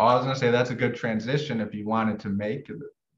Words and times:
I 0.00 0.14
was 0.14 0.24
gonna 0.24 0.38
say 0.38 0.52
that's 0.52 0.70
a 0.70 0.76
good 0.76 0.94
transition 0.94 1.60
if 1.60 1.74
you 1.74 1.84
wanted 1.84 2.20
to 2.20 2.28
make 2.28 2.70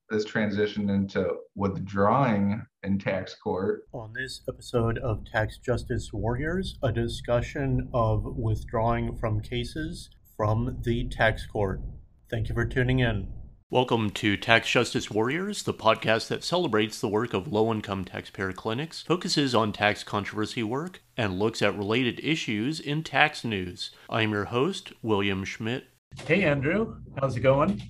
this 0.08 0.24
transition 0.24 0.88
into 0.88 1.28
withdrawing 1.54 2.62
in 2.84 2.98
tax 2.98 3.34
court. 3.34 3.82
On 3.92 4.14
this 4.14 4.40
episode 4.48 4.96
of 4.96 5.26
Tax 5.26 5.58
Justice 5.58 6.10
Warriors, 6.10 6.78
a 6.82 6.90
discussion 6.90 7.86
of 7.92 8.24
withdrawing 8.24 9.14
from 9.16 9.42
cases 9.42 10.08
from 10.38 10.78
the 10.80 11.06
tax 11.10 11.44
court. 11.44 11.82
Thank 12.30 12.48
you 12.48 12.54
for 12.54 12.64
tuning 12.64 13.00
in. 13.00 13.30
Welcome 13.68 14.08
to 14.12 14.38
Tax 14.38 14.70
Justice 14.70 15.10
Warriors, 15.10 15.64
the 15.64 15.74
podcast 15.74 16.28
that 16.28 16.42
celebrates 16.42 16.98
the 16.98 17.08
work 17.08 17.34
of 17.34 17.52
low 17.52 17.70
income 17.70 18.06
taxpayer 18.06 18.52
clinics, 18.54 19.02
focuses 19.02 19.54
on 19.54 19.72
tax 19.72 20.02
controversy 20.02 20.62
work, 20.62 21.02
and 21.14 21.38
looks 21.38 21.60
at 21.60 21.76
related 21.76 22.18
issues 22.24 22.80
in 22.80 23.02
tax 23.02 23.44
news. 23.44 23.90
I 24.08 24.22
am 24.22 24.32
your 24.32 24.46
host, 24.46 24.94
William 25.02 25.44
Schmidt. 25.44 25.84
Hey, 26.26 26.44
Andrew. 26.44 26.96
How's 27.18 27.36
it 27.36 27.40
going? 27.40 27.82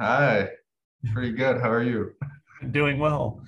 Hi. 0.00 0.48
Pretty 1.12 1.32
good. 1.32 1.60
How 1.60 1.70
are 1.70 1.82
you? 1.82 2.12
Doing 2.70 2.98
well. 2.98 3.42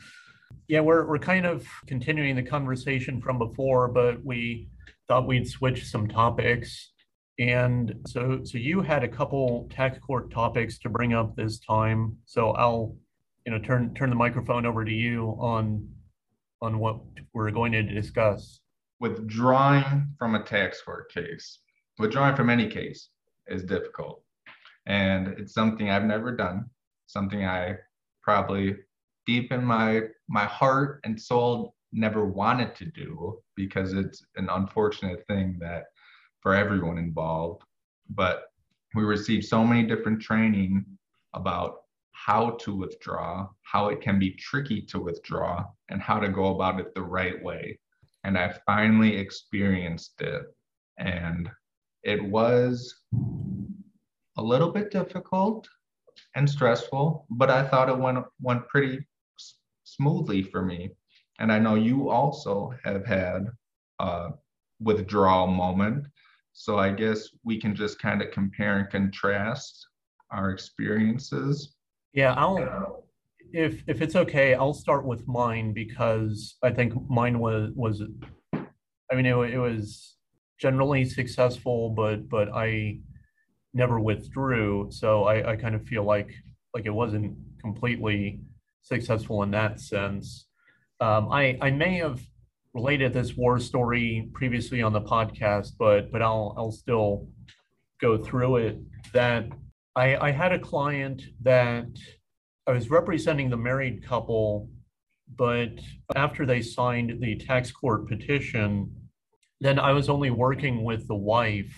Yeah, 0.68 0.80
we're, 0.80 1.06
we're 1.06 1.18
kind 1.18 1.46
of 1.46 1.66
continuing 1.86 2.36
the 2.36 2.42
conversation 2.42 3.20
from 3.20 3.38
before, 3.38 3.88
but 3.88 4.24
we 4.24 4.68
thought 5.08 5.26
we'd 5.26 5.48
switch 5.48 5.84
some 5.86 6.08
topics 6.08 6.92
and 7.38 7.94
so, 8.06 8.40
so 8.44 8.56
you 8.56 8.80
had 8.80 9.04
a 9.04 9.08
couple 9.08 9.68
tax 9.70 9.98
court 9.98 10.30
topics 10.30 10.78
to 10.78 10.88
bring 10.88 11.12
up 11.12 11.36
this 11.36 11.58
time. 11.58 12.16
So 12.24 12.52
I'll, 12.52 12.96
you 13.44 13.52
know, 13.52 13.58
turn 13.58 13.94
turn 13.94 14.08
the 14.08 14.16
microphone 14.16 14.64
over 14.64 14.84
to 14.84 14.90
you 14.90 15.36
on 15.38 15.86
on 16.62 16.78
what 16.78 17.00
we're 17.34 17.50
going 17.50 17.72
to 17.72 17.82
discuss. 17.82 18.60
Withdrawing 19.00 20.14
from 20.18 20.34
a 20.34 20.42
tax 20.42 20.80
court 20.80 21.12
case, 21.12 21.58
withdrawing 21.98 22.36
from 22.36 22.48
any 22.48 22.68
case 22.68 23.10
is 23.48 23.64
difficult, 23.64 24.22
and 24.86 25.28
it's 25.38 25.54
something 25.54 25.90
I've 25.90 26.04
never 26.04 26.34
done. 26.34 26.70
Something 27.06 27.44
I 27.44 27.76
probably 28.22 28.76
deep 29.26 29.52
in 29.52 29.64
my 29.64 30.02
my 30.28 30.44
heart 30.44 31.00
and 31.04 31.20
soul 31.20 31.74
never 31.92 32.26
wanted 32.26 32.74
to 32.76 32.84
do 32.86 33.38
because 33.54 33.92
it's 33.92 34.24
an 34.36 34.48
unfortunate 34.50 35.24
thing 35.26 35.56
that 35.60 35.84
for 36.40 36.54
everyone 36.54 36.98
involved. 36.98 37.62
But 38.10 38.44
we 38.94 39.02
received 39.02 39.44
so 39.44 39.64
many 39.64 39.82
different 39.82 40.20
training 40.20 40.84
about 41.34 41.82
how 42.12 42.50
to 42.60 42.74
withdraw, 42.74 43.48
how 43.62 43.88
it 43.88 44.00
can 44.00 44.18
be 44.18 44.30
tricky 44.32 44.80
to 44.80 44.98
withdraw, 45.00 45.64
and 45.90 46.00
how 46.00 46.18
to 46.18 46.28
go 46.28 46.54
about 46.54 46.80
it 46.80 46.94
the 46.94 47.02
right 47.02 47.42
way. 47.42 47.78
And 48.24 48.38
I 48.38 48.54
finally 48.64 49.16
experienced 49.16 50.20
it. 50.20 50.42
And 50.98 51.50
it 52.06 52.22
was 52.22 53.02
a 54.38 54.42
little 54.42 54.70
bit 54.70 54.90
difficult 54.90 55.68
and 56.34 56.48
stressful, 56.48 57.26
but 57.30 57.50
I 57.50 57.66
thought 57.66 57.88
it 57.88 57.98
went 57.98 58.24
went 58.40 58.66
pretty 58.68 59.06
smoothly 59.84 60.42
for 60.42 60.62
me. 60.62 60.90
And 61.38 61.52
I 61.52 61.58
know 61.58 61.74
you 61.74 62.08
also 62.08 62.72
have 62.84 63.04
had 63.04 63.48
a 63.98 64.30
withdrawal 64.80 65.46
moment 65.46 66.06
so 66.58 66.78
I 66.78 66.90
guess 66.90 67.28
we 67.44 67.60
can 67.60 67.74
just 67.74 68.00
kind 68.00 68.22
of 68.22 68.30
compare 68.30 68.78
and 68.78 68.88
contrast 68.88 69.88
our 70.30 70.50
experiences. 70.50 71.74
Yeah, 72.14 72.32
I'll 72.32 73.04
if 73.52 73.82
if 73.86 74.00
it's 74.00 74.16
okay, 74.16 74.54
I'll 74.54 74.72
start 74.72 75.04
with 75.04 75.28
mine 75.28 75.74
because 75.74 76.56
I 76.62 76.70
think 76.70 76.94
mine 77.10 77.38
was 77.38 77.72
was 77.74 78.02
I 78.54 79.14
mean 79.14 79.26
it, 79.26 79.36
it 79.36 79.58
was 79.58 80.15
generally 80.58 81.04
successful, 81.04 81.90
but 81.90 82.28
but 82.28 82.48
I 82.54 82.98
never 83.74 84.00
withdrew, 84.00 84.88
so 84.90 85.24
I, 85.24 85.52
I 85.52 85.56
kind 85.56 85.74
of 85.74 85.84
feel 85.84 86.04
like 86.04 86.30
like 86.74 86.86
it 86.86 86.90
wasn't 86.90 87.36
completely 87.60 88.40
successful 88.82 89.42
in 89.42 89.50
that 89.50 89.80
sense. 89.80 90.46
Um, 91.00 91.28
I 91.30 91.58
I 91.60 91.70
may 91.70 91.96
have 91.98 92.20
related 92.74 93.12
this 93.12 93.36
war 93.36 93.58
story 93.58 94.28
previously 94.34 94.82
on 94.82 94.92
the 94.92 95.00
podcast, 95.00 95.72
but 95.78 96.10
but 96.10 96.22
I'll 96.22 96.54
I'll 96.56 96.72
still 96.72 97.28
go 98.00 98.16
through 98.16 98.56
it. 98.56 98.78
That 99.12 99.46
I, 99.94 100.16
I 100.16 100.30
had 100.30 100.52
a 100.52 100.58
client 100.58 101.22
that 101.42 101.86
I 102.66 102.72
was 102.72 102.90
representing 102.90 103.48
the 103.48 103.56
married 103.56 104.04
couple, 104.06 104.68
but 105.36 105.70
after 106.14 106.44
they 106.44 106.60
signed 106.60 107.20
the 107.20 107.36
tax 107.36 107.70
court 107.70 108.08
petition, 108.08 108.94
then 109.60 109.78
I 109.78 109.92
was 109.92 110.08
only 110.08 110.30
working 110.30 110.84
with 110.84 111.06
the 111.08 111.14
wife 111.14 111.74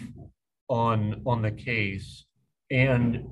on 0.69 1.22
on 1.27 1.43
the 1.43 1.50
case. 1.50 2.25
And 2.71 3.25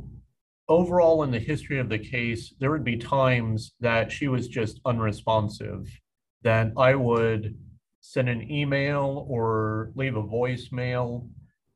overall 0.69 1.23
in 1.23 1.31
the 1.31 1.39
history 1.39 1.79
of 1.79 1.89
the 1.89 1.99
case, 1.99 2.55
there 2.59 2.71
would 2.71 2.85
be 2.85 2.97
times 2.97 3.73
that 3.81 4.11
she 4.11 4.29
was 4.29 4.49
just 4.49 4.81
unresponsive 4.85 5.89
that 6.43 6.73
I 6.77 6.95
would 6.95 7.57
send 8.01 8.29
an 8.29 8.51
email 8.51 9.27
or 9.29 9.91
leave 9.97 10.17
a 10.17 10.23
voicemail 10.23 11.29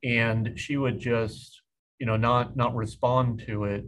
and 0.04 0.58
she 0.58 0.76
would 0.76 0.98
just 0.98 1.60
you 1.98 2.06
know 2.06 2.16
not 2.16 2.56
not 2.56 2.74
respond 2.74 3.42
to 3.46 3.64
it 3.64 3.84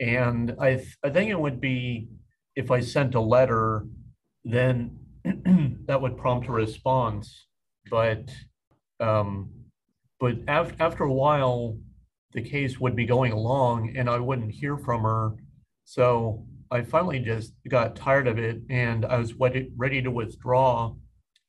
and 0.00 0.54
i 0.58 0.74
th- 0.74 0.96
i 1.04 1.10
think 1.10 1.30
it 1.30 1.38
would 1.38 1.60
be 1.60 2.08
if 2.56 2.70
i 2.70 2.80
sent 2.80 3.14
a 3.14 3.20
letter 3.20 3.86
then 4.44 4.98
that 5.86 6.00
would 6.00 6.16
prompt 6.16 6.48
a 6.48 6.52
response 6.52 7.45
but 7.90 8.30
um 9.00 9.50
but 10.18 10.36
af- 10.48 10.74
after 10.80 11.04
a 11.04 11.12
while 11.12 11.78
the 12.32 12.42
case 12.42 12.78
would 12.80 12.96
be 12.96 13.06
going 13.06 13.32
along 13.32 13.96
and 13.96 14.08
i 14.08 14.18
wouldn't 14.18 14.52
hear 14.52 14.76
from 14.76 15.02
her 15.02 15.32
so 15.84 16.44
I 16.70 16.82
finally 16.82 17.20
just 17.20 17.52
got 17.68 17.96
tired 17.96 18.26
of 18.26 18.38
it 18.38 18.60
and 18.68 19.04
I 19.04 19.18
was 19.18 19.34
ready 19.34 20.02
to 20.02 20.10
withdraw. 20.10 20.94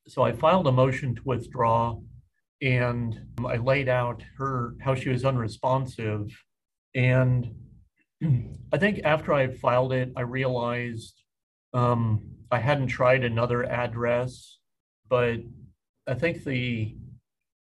So 0.07 0.21
I 0.21 0.31
filed 0.31 0.67
a 0.67 0.71
motion 0.71 1.15
to 1.15 1.21
withdraw 1.25 1.99
and 2.61 3.19
I 3.45 3.57
laid 3.57 3.89
out 3.89 4.23
her 4.37 4.75
how 4.79 4.95
she 4.95 5.09
was 5.09 5.25
unresponsive. 5.25 6.29
And 6.93 7.55
I 8.71 8.77
think 8.77 9.01
after 9.03 9.33
I 9.33 9.47
filed 9.47 9.93
it, 9.93 10.11
I 10.15 10.21
realized 10.21 11.23
um, 11.73 12.21
I 12.51 12.59
hadn't 12.59 12.87
tried 12.87 13.23
another 13.23 13.63
address, 13.63 14.59
but 15.09 15.37
I 16.07 16.13
think 16.13 16.43
the 16.43 16.95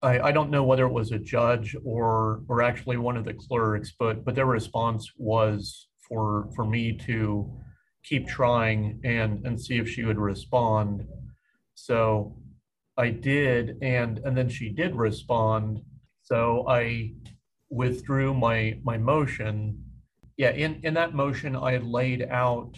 I, 0.01 0.19
I 0.19 0.31
don't 0.31 0.51
know 0.51 0.63
whether 0.63 0.85
it 0.85 0.93
was 0.93 1.11
a 1.11 1.19
judge 1.19 1.75
or 1.83 2.43
or 2.47 2.61
actually 2.61 2.97
one 2.97 3.17
of 3.17 3.25
the 3.25 3.33
clerks, 3.33 3.93
but 3.97 4.23
but 4.23 4.35
their 4.35 4.45
response 4.45 5.11
was 5.17 5.87
for 6.07 6.49
for 6.55 6.65
me 6.65 6.93
to 7.05 7.51
keep 8.03 8.27
trying 8.27 9.01
and 9.03 9.45
and 9.45 9.59
see 9.59 9.77
if 9.77 9.89
she 9.89 10.03
would 10.03 10.19
respond. 10.19 11.05
So 11.73 12.37
I 12.95 13.09
did, 13.09 13.77
and 13.81 14.19
and 14.19 14.37
then 14.37 14.49
she 14.49 14.69
did 14.69 14.95
respond. 14.95 15.81
So 16.21 16.65
I 16.67 17.13
withdrew 17.69 18.33
my 18.33 18.79
my 18.83 18.97
motion. 18.97 19.83
Yeah, 20.37 20.51
in 20.51 20.79
in 20.83 20.93
that 20.93 21.15
motion, 21.15 21.55
I 21.55 21.77
laid 21.77 22.27
out 22.29 22.77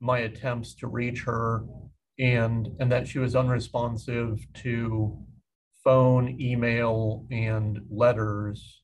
my 0.00 0.18
attempts 0.20 0.74
to 0.74 0.86
reach 0.86 1.22
her, 1.22 1.64
and 2.22 2.68
and 2.78 2.90
that 2.92 3.08
she 3.08 3.18
was 3.18 3.34
unresponsive 3.34 4.46
to 4.54 5.18
phone, 5.82 6.40
email, 6.40 7.26
and 7.32 7.80
letters. 7.90 8.82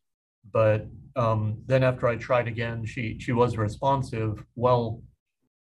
But 0.53 0.89
um, 1.15 1.63
then 1.67 1.85
after 1.85 2.09
I 2.09 2.17
tried 2.17 2.49
again, 2.49 2.85
she 2.85 3.17
she 3.21 3.33
was 3.33 3.57
responsive. 3.57 4.45
Well, 4.57 5.03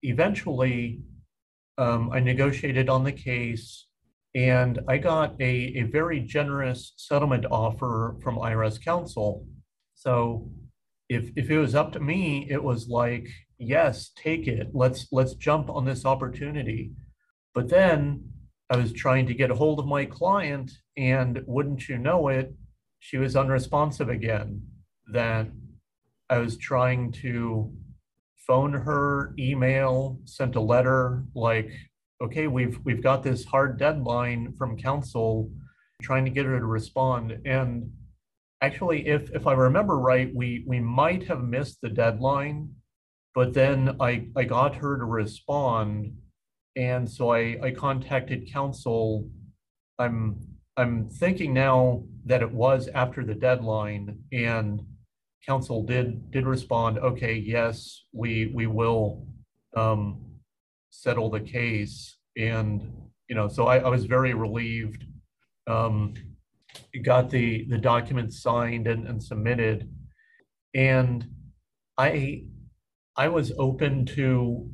eventually, 0.04 1.02
um, 1.78 2.12
I 2.14 2.22
negotiated 2.22 2.88
on 2.88 3.04
the 3.04 3.12
case, 3.12 3.88
and 4.34 4.80
I 4.88 4.98
got 4.98 5.36
a, 5.42 5.54
a 5.76 5.84
very 5.84 6.22
generous 6.22 6.94
settlement 6.96 7.46
offer 7.52 8.16
from 8.24 8.38
IRS 8.38 8.82
counsel. 8.82 9.46
So 9.96 10.50
if 11.10 11.30
if 11.36 11.50
it 11.50 11.60
was 11.60 11.76
up 11.76 11.92
to 11.94 12.00
me, 12.00 12.48
it 12.50 12.64
was 12.64 12.88
like, 12.88 13.28
yes, 13.58 14.12
take 14.16 14.48
it. 14.48 14.70
Let's 14.74 15.08
let's 15.12 15.34
jump 15.34 15.70
on 15.70 15.84
this 15.84 16.06
opportunity. 16.06 16.92
But 17.54 17.70
then 17.70 18.24
I 18.70 18.78
was 18.78 18.94
trying 18.94 19.26
to 19.28 19.34
get 19.34 19.52
a 19.52 19.56
hold 19.56 19.80
of 19.80 19.88
my 19.88 20.06
client, 20.06 20.72
and 20.98 21.42
wouldn't 21.48 21.90
you 21.90 21.98
know 21.98 22.28
it, 22.28 22.54
she 23.00 23.18
was 23.18 23.36
unresponsive 23.36 24.10
again 24.10 24.62
that 25.12 25.48
I 26.30 26.38
was 26.38 26.58
trying 26.58 27.12
to 27.24 27.74
phone 28.46 28.74
her, 28.74 29.34
email, 29.40 30.20
sent 30.26 30.56
a 30.56 30.62
letter 30.62 31.24
like, 31.34 31.72
okay, 32.22 32.48
we've 32.48 32.80
we've 32.84 33.04
got 33.04 33.24
this 33.24 33.46
hard 33.46 33.80
deadline 33.80 34.54
from 34.58 34.78
counsel, 34.78 35.52
trying 36.02 36.26
to 36.26 36.32
get 36.32 36.46
her 36.46 36.60
to 36.60 36.66
respond. 36.66 37.40
And 37.46 37.92
actually, 38.62 39.08
if 39.08 39.30
if 39.32 39.48
I 39.48 39.54
remember 39.54 39.98
right, 39.98 40.34
we 40.34 40.64
we 40.68 40.80
might 40.80 41.28
have 41.28 41.44
missed 41.44 41.80
the 41.82 41.90
deadline, 41.90 42.70
but 43.34 43.54
then 43.54 43.96
I 44.00 44.28
I 44.36 44.44
got 44.44 44.76
her 44.76 44.98
to 44.98 45.06
respond, 45.06 46.14
and 46.80 47.10
so 47.12 47.32
I 47.32 47.58
I 47.62 47.72
contacted 47.72 48.52
counsel. 48.52 49.30
I'm 50.00 50.40
I'm 50.78 51.10
thinking 51.10 51.54
now 51.54 52.04
that 52.26 52.42
it 52.42 52.52
was 52.52 52.88
after 52.96 53.26
the 53.26 53.36
deadline 53.36 54.18
and 54.32 54.82
counsel 55.46 55.84
did 55.84 56.32
did 56.32 56.46
respond, 56.46 56.98
okay, 57.00 57.34
yes, 57.34 58.06
we 58.14 58.52
we 58.54 58.66
will 58.66 59.28
um, 59.76 60.22
settle 60.90 61.30
the 61.30 61.42
case. 61.42 62.18
And 62.38 62.94
you 63.28 63.36
know, 63.36 63.50
so 63.50 63.68
I, 63.68 63.80
I 63.80 63.90
was 63.90 64.06
very 64.06 64.34
relieved. 64.34 65.04
Um, 65.68 66.14
got 67.04 67.30
the 67.30 67.66
the 67.66 67.78
documents 67.78 68.42
signed 68.42 68.88
and, 68.88 69.06
and 69.06 69.22
submitted, 69.22 69.90
and 70.74 71.28
I 71.98 72.46
I 73.18 73.28
was 73.28 73.52
open 73.58 74.06
to 74.18 74.70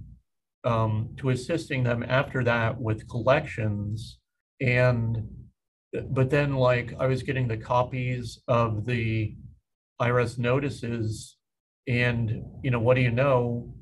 um, 0.66 1.10
to 1.18 1.30
assisting 1.30 1.84
them 1.84 2.04
after 2.08 2.44
that 2.44 2.80
with 2.80 3.08
collections. 3.08 4.20
And 4.60 5.30
but 6.10 6.30
then 6.30 6.56
like 6.56 6.94
I 7.00 7.06
was 7.06 7.24
getting 7.24 7.48
the 7.48 7.58
copies 7.58 8.42
of 8.48 8.86
the 8.86 9.36
IRS 10.02 10.38
notices 10.38 11.38
and 11.88 12.44
you 12.64 12.72
know 12.72 12.80
what 12.80 12.96
do 12.96 13.02
you 13.02 13.12
know? 13.12 13.74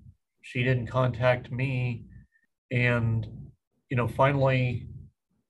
She 0.44 0.64
didn't 0.64 0.88
contact 0.88 1.52
me. 1.52 2.06
And 2.72 3.28
you 3.90 3.98
know 3.98 4.08
finally 4.08 4.88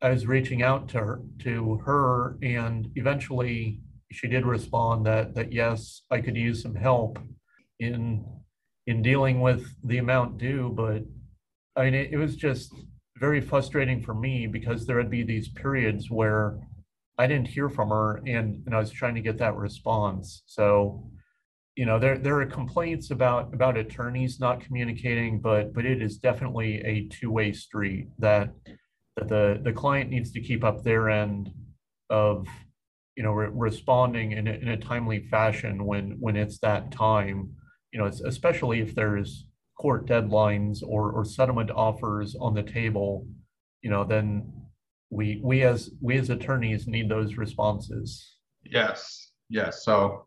I 0.01 0.09
was 0.09 0.27
reaching 0.27 0.63
out 0.63 0.89
to 0.89 0.97
her 1.00 1.21
to 1.39 1.77
her 1.85 2.38
and 2.44 2.89
eventually 2.95 3.80
she 4.12 4.27
did 4.27 4.45
respond 4.45 5.06
that 5.06 5.33
that 5.35 5.53
yes 5.53 6.01
I 6.12 6.19
could 6.19 6.35
use 6.35 6.62
some 6.62 6.75
help 6.75 7.19
in 7.80 8.25
in 8.85 9.01
dealing 9.01 9.39
with 9.39 9.74
the 9.85 9.97
amount 9.97 10.38
due 10.38 10.74
but 10.75 11.03
I 11.75 11.85
mean 11.85 11.93
it, 11.93 12.09
it 12.11 12.17
was 12.17 12.35
just 12.35 12.73
very 13.17 13.41
frustrating 13.41 14.01
for 14.01 14.13
me 14.13 14.47
because 14.47 14.85
there 14.85 14.97
would 14.97 15.09
be 15.09 15.23
these 15.23 15.49
periods 15.49 16.09
where 16.09 16.59
I 17.17 17.27
didn't 17.27 17.47
hear 17.47 17.69
from 17.69 17.89
her 17.89 18.17
and, 18.25 18.63
and 18.65 18.75
I 18.75 18.79
was 18.79 18.91
trying 18.91 19.15
to 19.15 19.21
get 19.21 19.37
that 19.37 19.55
response. 19.55 20.43
So, 20.47 21.09
you 21.75 21.85
know, 21.85 21.99
there 21.99 22.17
there 22.17 22.39
are 22.41 22.45
complaints 22.45 23.11
about 23.11 23.53
about 23.53 23.77
attorneys 23.77 24.39
not 24.39 24.61
communicating, 24.61 25.39
but 25.41 25.73
but 25.73 25.85
it 25.85 26.01
is 26.01 26.17
definitely 26.17 26.81
a 26.81 27.07
two-way 27.07 27.51
street 27.53 28.07
that 28.19 28.51
that 29.17 29.27
the 29.27 29.59
the 29.63 29.73
client 29.73 30.09
needs 30.09 30.31
to 30.31 30.41
keep 30.41 30.63
up 30.63 30.83
their 30.83 31.09
end 31.09 31.51
of 32.09 32.47
you 33.15 33.23
know 33.23 33.31
re- 33.31 33.49
responding 33.51 34.31
in 34.33 34.47
a, 34.47 34.53
in 34.53 34.67
a 34.69 34.77
timely 34.77 35.27
fashion 35.29 35.85
when 35.85 36.17
when 36.19 36.35
it's 36.35 36.59
that 36.59 36.91
time 36.91 37.53
you 37.91 37.99
know 37.99 38.05
especially 38.05 38.81
if 38.81 38.95
there's 38.95 39.47
court 39.83 40.07
deadlines 40.07 40.81
or, 40.81 41.12
or 41.12 41.25
settlement 41.25 41.69
offers 41.69 42.38
on 42.39 42.53
the 42.53 42.63
table, 42.63 43.27
you 43.81 43.89
know, 43.89 44.06
then 44.06 44.50
we 45.09 45.41
we 45.44 45.63
as 45.63 45.91
we 46.00 46.18
as 46.18 46.30
attorneys 46.30 46.88
need 46.88 47.09
those 47.09 47.35
responses. 47.35 48.38
Yes, 48.63 49.31
yes. 49.50 49.83
So 49.83 50.25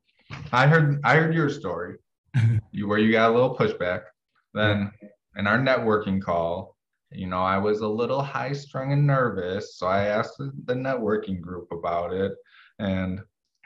I 0.52 0.66
heard 0.66 1.00
I 1.04 1.16
heard 1.16 1.34
your 1.34 1.48
story, 1.48 1.96
you 2.70 2.86
where 2.86 2.98
you 2.98 3.10
got 3.10 3.30
a 3.30 3.34
little 3.34 3.56
pushback. 3.56 4.02
Then 4.52 4.92
in 5.38 5.46
our 5.46 5.58
networking 5.58 6.20
call, 6.20 6.76
you 7.10 7.26
know, 7.26 7.40
I 7.40 7.56
was 7.56 7.80
a 7.80 7.88
little 7.88 8.20
high 8.20 8.52
strung 8.52 8.92
and 8.92 9.06
nervous, 9.06 9.78
so 9.78 9.86
I 9.86 10.04
asked 10.04 10.36
the 10.36 10.74
networking 10.74 11.40
group 11.40 11.68
about 11.72 12.12
it, 12.12 12.32
and 12.78 13.20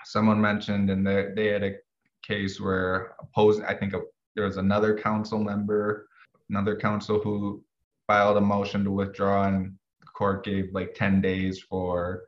someone 0.04 0.40
mentioned, 0.40 0.88
and 0.88 1.04
they 1.04 1.30
they 1.34 1.46
had 1.48 1.64
a 1.64 1.74
case 2.22 2.60
where 2.60 3.16
opposing, 3.20 3.64
I 3.64 3.74
think 3.74 3.92
a 3.92 4.02
there 4.34 4.44
was 4.44 4.56
another 4.56 4.96
counsel 4.96 5.38
member, 5.38 6.08
another 6.48 6.76
counsel 6.76 7.20
who 7.20 7.62
filed 8.06 8.36
a 8.36 8.40
motion 8.40 8.84
to 8.84 8.90
withdraw 8.90 9.44
and 9.44 9.74
the 10.00 10.06
court 10.06 10.44
gave 10.44 10.72
like 10.72 10.94
10 10.94 11.20
days 11.20 11.60
for 11.60 12.22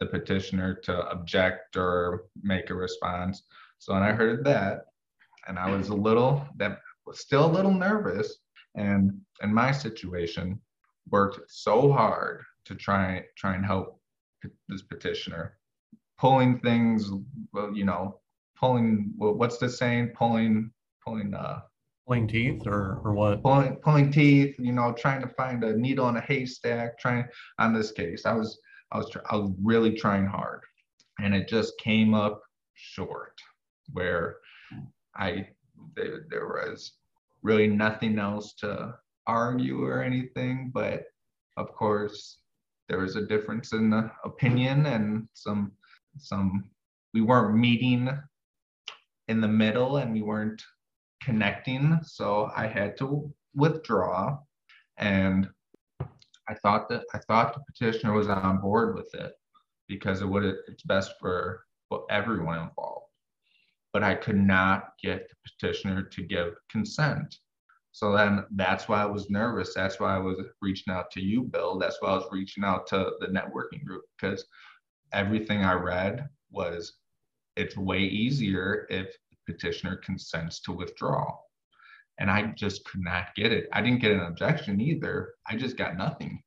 the 0.00 0.06
petitioner 0.06 0.74
to 0.74 1.08
object 1.08 1.76
or 1.76 2.24
make 2.42 2.70
a 2.70 2.74
response. 2.74 3.42
So 3.78 3.94
when 3.94 4.02
I 4.02 4.12
heard 4.12 4.44
that, 4.44 4.86
and 5.46 5.58
I 5.58 5.70
was 5.74 5.88
a 5.88 5.94
little 5.94 6.46
that 6.56 6.78
was 7.06 7.20
still 7.20 7.46
a 7.46 7.50
little 7.50 7.72
nervous, 7.72 8.38
and 8.74 9.12
in 9.42 9.52
my 9.52 9.72
situation, 9.72 10.60
worked 11.10 11.40
so 11.50 11.90
hard 11.90 12.42
to 12.66 12.74
try 12.74 13.24
try 13.36 13.54
and 13.54 13.64
help 13.64 14.00
this 14.68 14.82
petitioner, 14.82 15.56
pulling 16.18 16.60
things, 16.60 17.10
you 17.72 17.84
know, 17.84 18.20
pulling 18.56 19.12
what's 19.16 19.58
the 19.58 19.68
saying, 19.68 20.12
pulling 20.14 20.70
pulling 21.08 21.34
uh 21.34 21.60
pulling 22.06 22.28
teeth 22.28 22.66
or 22.66 23.00
or 23.04 23.12
what? 23.12 23.42
Pulling 23.42 23.76
pulling 23.76 24.10
teeth, 24.10 24.56
you 24.58 24.72
know, 24.72 24.92
trying 24.92 25.20
to 25.22 25.28
find 25.28 25.64
a 25.64 25.76
needle 25.76 26.08
in 26.08 26.16
a 26.16 26.20
haystack, 26.20 26.98
trying 26.98 27.24
on 27.58 27.72
this 27.72 27.92
case. 27.92 28.26
I 28.26 28.32
was 28.32 28.58
I 28.92 28.98
was 28.98 29.16
I 29.30 29.36
was 29.36 29.52
really 29.62 29.94
trying 29.94 30.26
hard. 30.26 30.60
And 31.20 31.34
it 31.34 31.48
just 31.48 31.78
came 31.78 32.14
up 32.14 32.42
short 32.74 33.34
where 33.92 34.36
I 35.16 35.48
there, 35.96 36.26
there 36.30 36.46
was 36.46 36.92
really 37.42 37.66
nothing 37.66 38.18
else 38.18 38.54
to 38.54 38.94
argue 39.26 39.84
or 39.84 40.02
anything, 40.02 40.70
but 40.72 41.04
of 41.56 41.74
course 41.74 42.38
there 42.88 42.98
was 42.98 43.16
a 43.16 43.26
difference 43.26 43.72
in 43.72 43.90
the 43.90 44.10
opinion 44.24 44.86
and 44.86 45.28
some 45.34 45.72
some 46.18 46.64
we 47.12 47.20
weren't 47.20 47.56
meeting 47.56 48.08
in 49.28 49.40
the 49.40 49.48
middle 49.48 49.98
and 49.98 50.12
we 50.12 50.22
weren't 50.22 50.62
connecting. 51.22 51.98
So 52.02 52.50
I 52.56 52.66
had 52.66 52.96
to 52.98 53.32
withdraw. 53.54 54.38
And 54.98 55.48
I 56.48 56.54
thought 56.54 56.88
that 56.88 57.04
I 57.14 57.18
thought 57.18 57.54
the 57.54 57.60
petitioner 57.72 58.12
was 58.14 58.28
on 58.28 58.58
board 58.58 58.94
with 58.94 59.14
it 59.14 59.32
because 59.86 60.22
it 60.22 60.26
would 60.26 60.44
it's 60.66 60.82
best 60.82 61.12
for 61.20 61.64
everyone 62.10 62.58
involved. 62.58 63.06
But 63.92 64.02
I 64.02 64.14
could 64.14 64.36
not 64.36 64.92
get 65.02 65.28
the 65.28 65.36
petitioner 65.50 66.02
to 66.02 66.22
give 66.22 66.54
consent. 66.70 67.36
So 67.92 68.12
then 68.12 68.44
that's 68.52 68.88
why 68.88 69.02
I 69.02 69.06
was 69.06 69.30
nervous. 69.30 69.74
That's 69.74 69.98
why 69.98 70.14
I 70.14 70.18
was 70.18 70.38
reaching 70.60 70.92
out 70.92 71.10
to 71.12 71.20
you, 71.20 71.42
Bill. 71.42 71.78
That's 71.78 71.96
why 72.00 72.10
I 72.10 72.14
was 72.14 72.28
reaching 72.30 72.64
out 72.64 72.86
to 72.88 73.12
the 73.20 73.26
networking 73.26 73.84
group 73.84 74.04
because 74.18 74.44
everything 75.12 75.64
I 75.64 75.72
read 75.72 76.28
was 76.50 76.94
it's 77.56 77.76
way 77.76 78.00
easier 78.00 78.86
if 78.88 79.16
petitioner 79.48 79.96
consents 79.96 80.60
to 80.60 80.72
withdraw. 80.72 81.34
And 82.18 82.30
I 82.30 82.52
just 82.56 82.84
could 82.84 83.00
not 83.00 83.34
get 83.34 83.52
it. 83.52 83.68
I 83.72 83.80
didn't 83.80 84.02
get 84.02 84.12
an 84.12 84.20
objection 84.20 84.80
either. 84.80 85.34
I 85.46 85.56
just 85.56 85.76
got 85.76 85.96
nothing. 85.96 86.42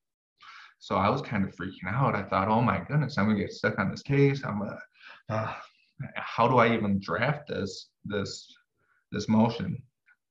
So 0.80 0.96
I 0.96 1.10
was 1.10 1.22
kind 1.22 1.44
of 1.44 1.56
freaking 1.56 1.88
out. 1.88 2.16
I 2.16 2.24
thought, 2.24 2.48
oh 2.48 2.62
my 2.62 2.80
goodness, 2.80 3.18
I'm 3.18 3.28
gonna 3.28 3.40
get 3.40 3.54
stuck 3.54 3.80
on 3.80 3.90
this 3.90 4.02
case. 4.02 4.44
I'm 4.44 4.60
gonna, 4.60 4.80
uh, 5.30 5.54
how 6.16 6.48
do 6.48 6.58
I 6.58 6.74
even 6.74 7.00
draft 7.00 7.48
this 7.48 7.90
this 8.04 8.48
this 9.12 9.30
motion? 9.30 9.82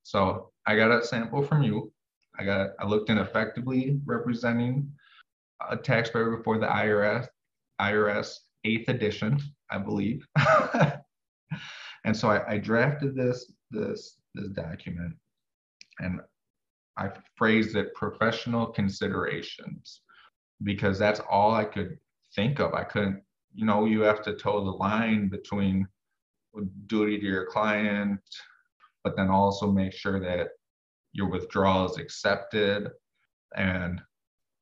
So 0.03 0.51
I 0.67 0.77
got 0.77 0.91
a 0.91 1.05
sample 1.05 1.43
from 1.43 1.63
you. 1.63 1.93
I 2.39 2.45
got 2.45 2.71
I 2.81 2.87
looked 2.87 3.11
in 3.11 3.19
effectively 3.19 4.01
representing 4.05 4.91
a 5.69 5.77
taxpayer 5.77 6.37
before 6.37 6.59
the 6.59 6.67
IRS 6.67 7.27
IRS 7.81 8.39
eighth 8.65 8.89
edition, 8.89 9.41
I 9.71 9.79
believe. 9.79 10.27
And 12.05 12.17
so 12.17 12.31
I, 12.31 12.55
I 12.55 12.59
drafted 12.59 13.15
this 13.15 13.53
this 13.71 14.17
this 14.35 14.49
document, 14.49 15.15
and 15.99 16.21
I 16.97 17.11
phrased 17.37 17.77
it 17.77 17.95
professional 17.95 18.67
considerations 18.67 20.03
because 20.63 20.99
that's 20.99 21.21
all 21.31 21.55
I 21.55 21.65
could 21.65 21.99
think 22.35 22.61
of. 22.61 22.75
I 22.75 22.85
couldn't, 22.85 23.23
you 23.55 23.65
know, 23.65 23.87
you 23.87 24.03
have 24.03 24.23
to 24.23 24.35
toe 24.35 24.65
the 24.65 24.71
line 24.71 25.29
between 25.29 25.87
duty 26.87 27.19
to 27.19 27.27
your 27.27 27.47
client, 27.47 28.21
but 29.05 29.17
then 29.17 29.31
also 29.31 29.71
make 29.71 29.93
sure 29.93 30.21
that 30.21 30.49
your 31.13 31.29
withdrawal 31.29 31.91
is 31.91 31.99
accepted. 31.99 32.91
And 33.57 34.01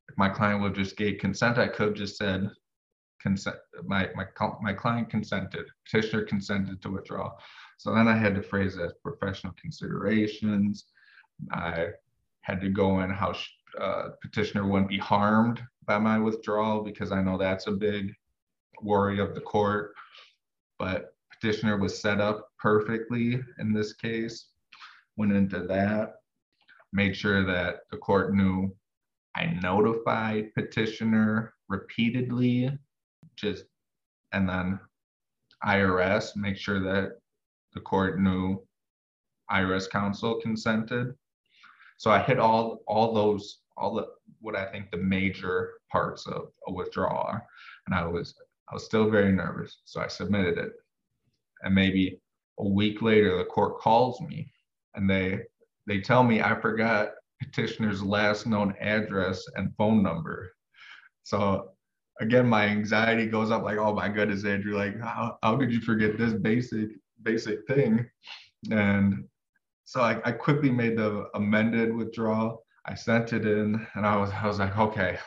if 0.07 0.17
my 0.17 0.29
client 0.29 0.61
would 0.61 0.75
just 0.75 0.97
gave 0.97 1.19
consent, 1.19 1.57
I 1.57 1.67
could 1.67 1.87
have 1.89 1.97
just 1.97 2.17
said, 2.17 2.49
consent, 3.21 3.57
my, 3.83 4.09
my, 4.15 4.25
my 4.61 4.73
client 4.73 5.09
consented, 5.09 5.65
petitioner 5.85 6.23
consented 6.23 6.81
to 6.81 6.89
withdraw. 6.89 7.31
So 7.77 7.93
then 7.93 8.07
I 8.07 8.17
had 8.17 8.35
to 8.35 8.41
phrase 8.41 8.75
it 8.75 8.81
as 8.81 8.93
professional 9.03 9.53
considerations. 9.59 10.85
I 11.51 11.87
had 12.41 12.61
to 12.61 12.69
go 12.69 12.99
in 13.01 13.09
how 13.09 13.35
uh, 13.79 14.09
petitioner 14.21 14.67
wouldn't 14.67 14.89
be 14.89 14.97
harmed 14.97 15.61
by 15.85 15.97
my 15.97 16.19
withdrawal 16.19 16.83
because 16.83 17.11
I 17.11 17.21
know 17.21 17.37
that's 17.37 17.67
a 17.67 17.71
big 17.71 18.13
worry 18.81 19.19
of 19.19 19.35
the 19.35 19.41
court. 19.41 19.93
But 20.77 21.13
petitioner 21.31 21.77
was 21.77 22.01
set 22.01 22.19
up 22.21 22.49
perfectly 22.57 23.41
in 23.59 23.73
this 23.73 23.93
case. 23.93 24.47
Went 25.17 25.33
into 25.33 25.65
that, 25.67 26.15
made 26.93 27.15
sure 27.15 27.45
that 27.45 27.81
the 27.91 27.97
court 27.97 28.33
knew 28.33 28.73
I 29.35 29.57
notified 29.61 30.53
petitioner 30.53 31.53
repeatedly 31.67 32.77
just 33.39 33.65
and 34.31 34.47
then 34.47 34.79
IRS, 35.65 36.35
make 36.35 36.57
sure 36.57 36.79
that 36.81 37.19
the 37.73 37.79
court 37.79 38.19
knew 38.19 38.61
IRS 39.51 39.89
counsel 39.89 40.39
consented. 40.41 41.15
So 41.97 42.11
I 42.11 42.19
hit 42.19 42.39
all 42.39 42.79
all 42.87 43.13
those 43.13 43.59
all 43.77 43.95
the 43.95 44.07
what 44.41 44.55
I 44.55 44.65
think 44.65 44.91
the 44.91 44.97
major 44.97 45.73
parts 45.91 46.27
of 46.27 46.49
a 46.67 46.71
withdrawal 46.71 47.17
are. 47.17 47.45
And 47.85 47.95
I 47.95 48.05
was 48.05 48.35
I 48.69 48.73
was 48.75 48.85
still 48.85 49.09
very 49.09 49.31
nervous. 49.31 49.81
So 49.85 49.99
I 49.99 50.07
submitted 50.07 50.57
it. 50.57 50.73
And 51.63 51.75
maybe 51.75 52.21
a 52.59 52.67
week 52.67 53.01
later, 53.01 53.37
the 53.37 53.45
court 53.45 53.79
calls 53.79 54.21
me 54.21 54.51
and 54.95 55.09
they 55.09 55.41
they 55.87 55.99
tell 55.99 56.23
me 56.23 56.41
I 56.41 56.59
forgot 56.59 57.11
petitioner's 57.41 58.03
last 58.03 58.45
known 58.45 58.75
address 58.79 59.43
and 59.55 59.75
phone 59.77 60.03
number. 60.03 60.51
So 61.23 61.71
again, 62.19 62.47
my 62.47 62.65
anxiety 62.65 63.25
goes 63.25 63.51
up 63.51 63.63
like, 63.63 63.77
oh 63.77 63.93
my 63.93 64.09
goodness, 64.09 64.45
Andrew, 64.45 64.75
like 64.75 64.99
how, 64.99 65.37
how 65.41 65.57
could 65.57 65.71
you 65.71 65.81
forget 65.81 66.17
this 66.17 66.33
basic 66.33 66.89
basic 67.23 67.65
thing? 67.67 68.05
And 68.71 69.25
so 69.85 70.01
I, 70.01 70.19
I 70.25 70.31
quickly 70.31 70.69
made 70.69 70.97
the 70.97 71.27
amended 71.33 71.95
withdrawal. 71.95 72.63
I 72.85 72.95
sent 72.95 73.33
it 73.33 73.45
in 73.45 73.85
and 73.95 74.05
I 74.05 74.17
was 74.17 74.31
I 74.31 74.47
was 74.47 74.59
like, 74.59 74.77
okay, 74.77 75.17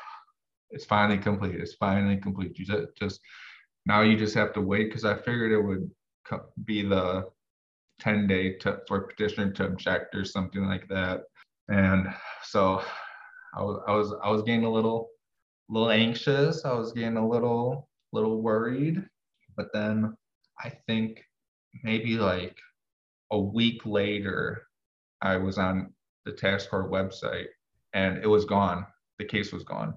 it's 0.72 0.84
finally 0.84 1.18
complete. 1.18 1.56
It's 1.56 1.74
finally 1.74 2.16
complete. 2.16 2.58
You 2.58 2.64
just, 2.64 2.88
just 2.98 3.20
now 3.86 4.00
you 4.02 4.16
just 4.16 4.34
have 4.34 4.52
to 4.54 4.60
wait 4.60 4.88
because 4.88 5.04
I 5.04 5.14
figured 5.14 5.52
it 5.52 5.60
would 5.60 5.90
be 6.64 6.82
the 6.82 7.24
10 8.00 8.26
day 8.26 8.54
to, 8.58 8.80
for 8.88 9.02
petitioner 9.02 9.52
to 9.52 9.66
object 9.66 10.14
or 10.14 10.24
something 10.24 10.66
like 10.66 10.88
that. 10.88 11.22
And 11.68 12.12
so 12.42 12.82
I 13.56 13.62
was, 13.62 13.82
I 13.86 13.92
was, 13.92 14.14
I 14.24 14.30
was 14.30 14.42
getting 14.42 14.64
a 14.64 14.70
little, 14.70 15.08
little 15.72 15.90
anxious. 15.90 16.64
I 16.64 16.74
was 16.74 16.92
getting 16.92 17.16
a 17.16 17.26
little, 17.26 17.88
little 18.12 18.42
worried. 18.42 19.02
But 19.56 19.68
then 19.72 20.14
I 20.60 20.70
think 20.86 21.24
maybe 21.82 22.16
like 22.16 22.56
a 23.30 23.38
week 23.38 23.86
later, 23.86 24.62
I 25.22 25.38
was 25.38 25.56
on 25.56 25.92
the 26.26 26.32
tax 26.32 26.66
court 26.66 26.90
website 26.90 27.46
and 27.94 28.18
it 28.18 28.26
was 28.26 28.44
gone. 28.44 28.86
The 29.18 29.24
case 29.24 29.52
was 29.52 29.64
gone 29.64 29.94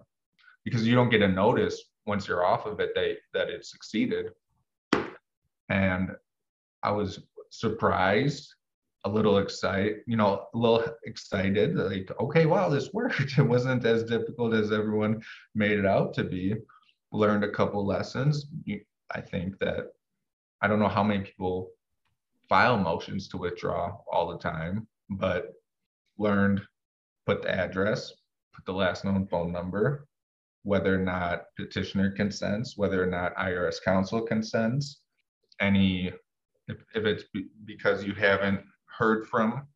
because 0.64 0.88
you 0.88 0.96
don't 0.96 1.10
get 1.10 1.22
a 1.22 1.28
notice 1.28 1.82
once 2.06 2.28
you're 2.28 2.46
off 2.46 2.66
of 2.66 2.80
it 2.80 2.92
that, 2.96 3.18
that 3.34 3.50
it 3.50 3.66
succeeded. 3.66 4.28
And 5.70 6.12
I 6.84 6.92
was 6.92 7.20
surprised, 7.50 8.54
a 9.06 9.10
little 9.10 9.38
excited, 9.38 10.02
you 10.08 10.18
know, 10.18 10.48
a 10.54 10.58
little 10.58 10.84
excited, 11.04 11.76
like, 11.76 12.10
okay, 12.20 12.48
wow, 12.48 12.70
this 12.70 12.92
worked. 12.92 13.20
It 13.38 13.44
wasn't 13.44 13.86
as 13.86 14.04
difficult 14.04 14.54
as 14.54 14.72
everyone 14.72 15.22
made 15.54 15.78
it 15.78 15.86
out 15.86 16.14
to 16.16 16.24
be. 16.24 16.56
Learned 17.12 17.44
a 17.44 17.52
couple 17.52 17.86
lessons. 17.86 18.48
I 19.12 19.22
think 19.22 19.60
that 19.60 19.92
I 20.62 20.68
don't 20.68 20.80
know 20.80 20.90
how 20.90 21.04
many 21.04 21.24
people 21.24 21.70
file 22.50 22.78
motions 22.78 23.28
to 23.30 23.38
withdraw 23.38 23.96
all 24.12 24.28
the 24.28 24.40
time, 24.40 24.88
but 25.10 25.54
learned 26.18 26.62
put 27.28 27.44
the 27.44 27.50
address, 27.50 28.12
put 28.56 28.66
the 28.66 28.74
last 28.74 29.06
known 29.06 29.28
phone 29.28 29.52
number, 29.52 30.08
whether 30.64 30.96
or 30.96 31.04
not 31.04 31.44
petitioner 31.56 32.10
consents, 32.10 32.76
whether 32.76 33.02
or 33.02 33.08
not 33.08 33.36
IRS 33.36 33.76
counsel 33.84 34.22
consents, 34.22 35.02
any, 35.60 36.12
if, 36.68 36.78
if 36.96 37.06
it's 37.06 37.24
because 37.66 38.04
you 38.04 38.14
haven't 38.14 38.62
heard 38.98 39.28
from 39.28 39.68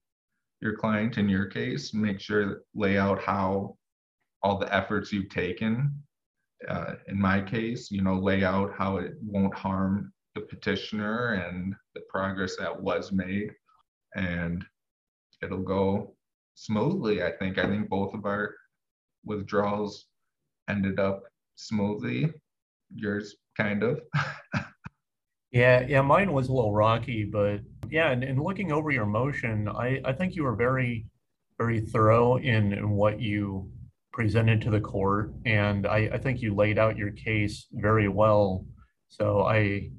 your 0.61 0.75
client 0.75 1.17
in 1.17 1.29
your 1.29 1.45
case, 1.45 1.93
make 1.93 2.19
sure 2.19 2.63
lay 2.75 2.97
out 2.97 3.21
how 3.21 3.77
all 4.43 4.57
the 4.57 4.73
efforts 4.73 5.11
you've 5.11 5.29
taken. 5.29 5.93
Uh, 6.67 6.95
in 7.07 7.19
my 7.19 7.41
case, 7.41 7.89
you 7.89 8.01
know, 8.01 8.19
lay 8.19 8.43
out 8.43 8.73
how 8.77 8.97
it 8.97 9.13
won't 9.21 9.53
harm 9.53 10.11
the 10.35 10.41
petitioner 10.41 11.33
and 11.33 11.73
the 11.95 12.01
progress 12.09 12.57
that 12.57 12.81
was 12.81 13.11
made, 13.11 13.51
and 14.15 14.65
it'll 15.41 15.63
go 15.63 16.15
smoothly. 16.55 17.23
I 17.23 17.31
think. 17.31 17.57
I 17.57 17.65
think 17.65 17.88
both 17.89 18.13
of 18.13 18.25
our 18.25 18.53
withdrawals 19.25 20.07
ended 20.69 20.99
up 20.99 21.23
smoothly. 21.55 22.33
Yours 22.93 23.35
kind 23.55 23.83
of. 23.83 24.01
yeah, 25.51 25.85
yeah, 25.88 26.01
mine 26.01 26.33
was 26.33 26.49
a 26.49 26.53
little 26.53 26.73
rocky, 26.73 27.23
but 27.23 27.59
yeah, 27.89 28.12
and, 28.12 28.24
and 28.24 28.41
looking 28.41 28.72
over 28.72 28.91
your 28.91 29.05
motion, 29.05 29.67
I, 29.67 30.01
I 30.05 30.13
think 30.13 30.36
you 30.36 30.43
were 30.43 30.55
very, 30.55 31.05
very 31.58 31.81
thorough 31.81 32.38
in, 32.38 32.74
in 32.74 32.91
what 32.91 33.19
you 33.19 33.69
presented 34.12 34.62
to 34.62 34.69
the 34.69 34.79
court. 34.79 35.34
And 35.46 35.86
I, 35.88 36.10
I 36.13 36.17
think 36.17 36.41
you 36.41 36.55
laid 36.55 36.79
out 36.79 36.98
your 36.98 37.12
case 37.12 37.67
very 37.72 38.08
well. 38.08 38.65
So 39.10 39.41
I, 39.41 39.89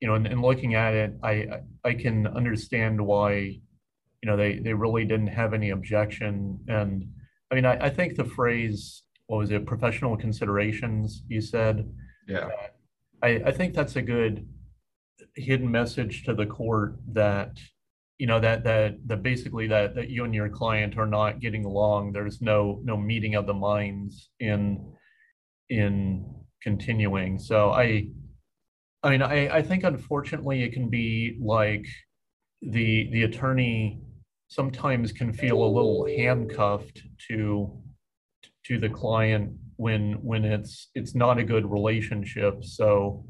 you 0.00 0.08
know, 0.08 0.14
in, 0.14 0.26
in 0.26 0.40
looking 0.40 0.74
at 0.74 0.94
it, 0.94 1.14
I 1.22 1.46
I 1.84 1.94
can 1.94 2.26
understand 2.26 3.00
why, 3.00 3.32
you 3.32 4.26
know, 4.26 4.36
they 4.36 4.58
they 4.58 4.72
really 4.72 5.04
didn't 5.04 5.28
have 5.28 5.52
any 5.52 5.70
objection. 5.70 6.58
And 6.68 7.06
I 7.50 7.54
mean, 7.54 7.66
I, 7.66 7.86
I 7.86 7.90
think 7.90 8.16
the 8.16 8.24
phrase 8.24 9.02
what 9.30 9.38
was 9.38 9.52
it, 9.52 9.64
professional 9.64 10.16
considerations, 10.16 11.22
you 11.28 11.40
said? 11.40 11.88
Yeah. 12.26 12.48
I, 13.22 13.28
I 13.46 13.52
think 13.52 13.74
that's 13.74 13.94
a 13.94 14.02
good 14.02 14.44
hidden 15.36 15.70
message 15.70 16.24
to 16.24 16.34
the 16.34 16.46
court 16.46 16.96
that 17.12 17.58
you 18.18 18.26
know 18.26 18.38
that 18.38 18.64
that 18.64 18.96
that 19.06 19.22
basically 19.22 19.66
that 19.68 19.94
that 19.94 20.10
you 20.10 20.24
and 20.24 20.34
your 20.34 20.48
client 20.48 20.98
are 20.98 21.06
not 21.06 21.40
getting 21.40 21.64
along. 21.64 22.12
There's 22.12 22.42
no 22.42 22.80
no 22.84 22.96
meeting 22.96 23.34
of 23.34 23.46
the 23.46 23.54
minds 23.54 24.30
in 24.40 24.92
in 25.70 26.34
continuing. 26.62 27.38
So 27.38 27.70
i 27.70 28.08
i 29.02 29.10
mean 29.10 29.22
i 29.22 29.56
i 29.56 29.62
think 29.62 29.84
unfortunately 29.84 30.62
it 30.62 30.72
can 30.72 30.90
be 30.90 31.38
like 31.40 31.86
the 32.60 33.08
the 33.10 33.22
attorney 33.22 34.00
sometimes 34.48 35.12
can 35.12 35.32
feel 35.32 35.62
a 35.62 35.74
little 35.76 36.06
handcuffed 36.06 37.00
to 37.28 37.80
to 38.66 38.78
the 38.78 38.88
client 38.88 39.52
when 39.76 40.12
when 40.22 40.44
it's 40.44 40.90
it's 40.94 41.14
not 41.14 41.38
a 41.38 41.44
good 41.44 41.70
relationship. 41.70 42.62
So 42.64 43.24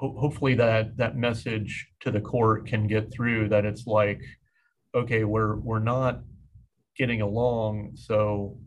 ho- 0.00 0.16
hopefully 0.18 0.54
that 0.54 0.96
that 0.96 1.16
message 1.16 1.86
to 2.00 2.10
the 2.10 2.20
court 2.20 2.66
can 2.66 2.86
get 2.86 3.12
through 3.12 3.48
that 3.48 3.64
it's 3.64 3.86
like 3.86 4.20
okay 4.94 5.24
we're 5.24 5.56
we're 5.56 5.78
not 5.78 6.20
getting 6.96 7.20
along 7.20 7.92
so 7.94 8.58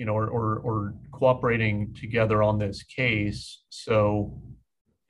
you 0.00 0.06
know 0.06 0.14
or 0.14 0.28
or, 0.28 0.58
or 0.60 0.94
cooperating 1.12 1.94
together 1.94 2.42
on 2.42 2.58
this 2.58 2.82
case. 2.82 3.62
So 3.68 4.40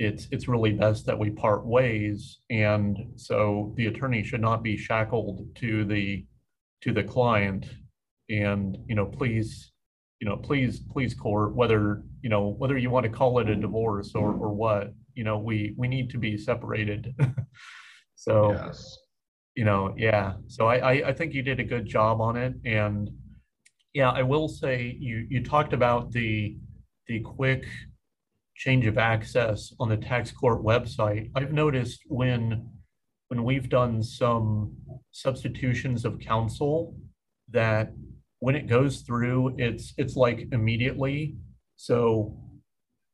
it's 0.01 0.27
it's 0.33 0.49
really 0.49 0.73
best 0.73 1.07
that 1.07 1.19
we 1.19 1.31
part 1.31 1.65
ways. 1.65 2.41
And 2.51 2.99
so 3.17 3.73
the 3.77 3.87
attorney 3.87 4.25
should 4.25 4.41
not 4.41 4.65
be 4.65 4.77
shackled 4.77 5.47
to 5.57 5.85
the 5.85 6.27
to 6.83 6.93
the 6.93 7.05
client. 7.05 7.67
And 8.29 8.77
you 8.89 8.97
know 8.97 9.07
please 9.07 9.71
you 10.21 10.29
know, 10.29 10.37
please, 10.37 10.81
please 10.81 11.15
court, 11.15 11.55
whether, 11.57 12.03
you 12.21 12.29
know, 12.29 12.55
whether 12.59 12.77
you 12.77 12.91
want 12.91 13.05
to 13.05 13.11
call 13.11 13.39
it 13.39 13.49
a 13.49 13.57
divorce 13.57 14.13
or, 14.15 14.35
or 14.35 14.53
what, 14.53 14.93
you 15.21 15.25
know, 15.25 15.39
we, 15.39 15.75
we 15.77 15.87
need 15.87 16.09
to 16.09 16.17
be 16.17 16.39
separated. 16.39 17.15
so, 18.15 18.53
Yes. 18.53 18.97
you 19.55 19.67
know, 19.67 19.95
yeah. 19.99 20.33
So 20.47 20.67
I, 20.67 20.77
I, 20.77 21.09
I 21.09 21.13
think 21.13 21.35
you 21.35 21.43
did 21.43 21.61
a 21.61 21.63
good 21.75 21.85
job 21.85 22.23
on 22.23 22.39
it. 22.39 22.55
And 22.65 23.11
yeah, 23.93 24.09
I 24.13 24.23
will 24.23 24.49
say 24.49 24.97
you, 24.99 25.27
you 25.29 25.45
talked 25.45 25.75
about 25.75 26.11
the, 26.11 26.57
the 27.07 27.21
quick 27.21 27.67
change 28.57 28.87
of 28.87 28.97
access 28.97 29.75
on 29.79 29.91
the 29.91 29.97
tax 29.99 30.33
court 30.33 30.65
website. 30.65 31.31
I've 31.35 31.53
noticed 31.53 32.01
when, 32.07 32.71
when 33.29 33.45
we've 33.45 33.69
done 33.69 34.03
some 34.03 34.75
substitutions 35.11 36.07
of 36.07 36.19
counsel 36.19 36.97
that 37.51 37.93
when 38.39 38.57
it 38.57 38.67
goes 38.67 39.03
through, 39.03 39.55
it's 39.59 39.93
it's 39.99 40.17
like 40.17 40.49
immediately. 40.53 41.37
So 41.77 42.35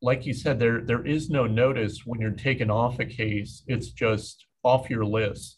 like 0.06 0.24
you 0.24 0.32
said, 0.32 0.60
there 0.60 0.82
there 0.82 1.04
is 1.04 1.30
no 1.30 1.48
notice 1.48 2.06
when 2.06 2.20
you're 2.20 2.30
taken 2.48 2.70
off 2.70 3.00
a 3.00 3.04
case. 3.04 3.64
It's 3.66 3.90
just 3.90 4.46
off 4.62 4.88
your 4.88 5.04
list 5.04 5.56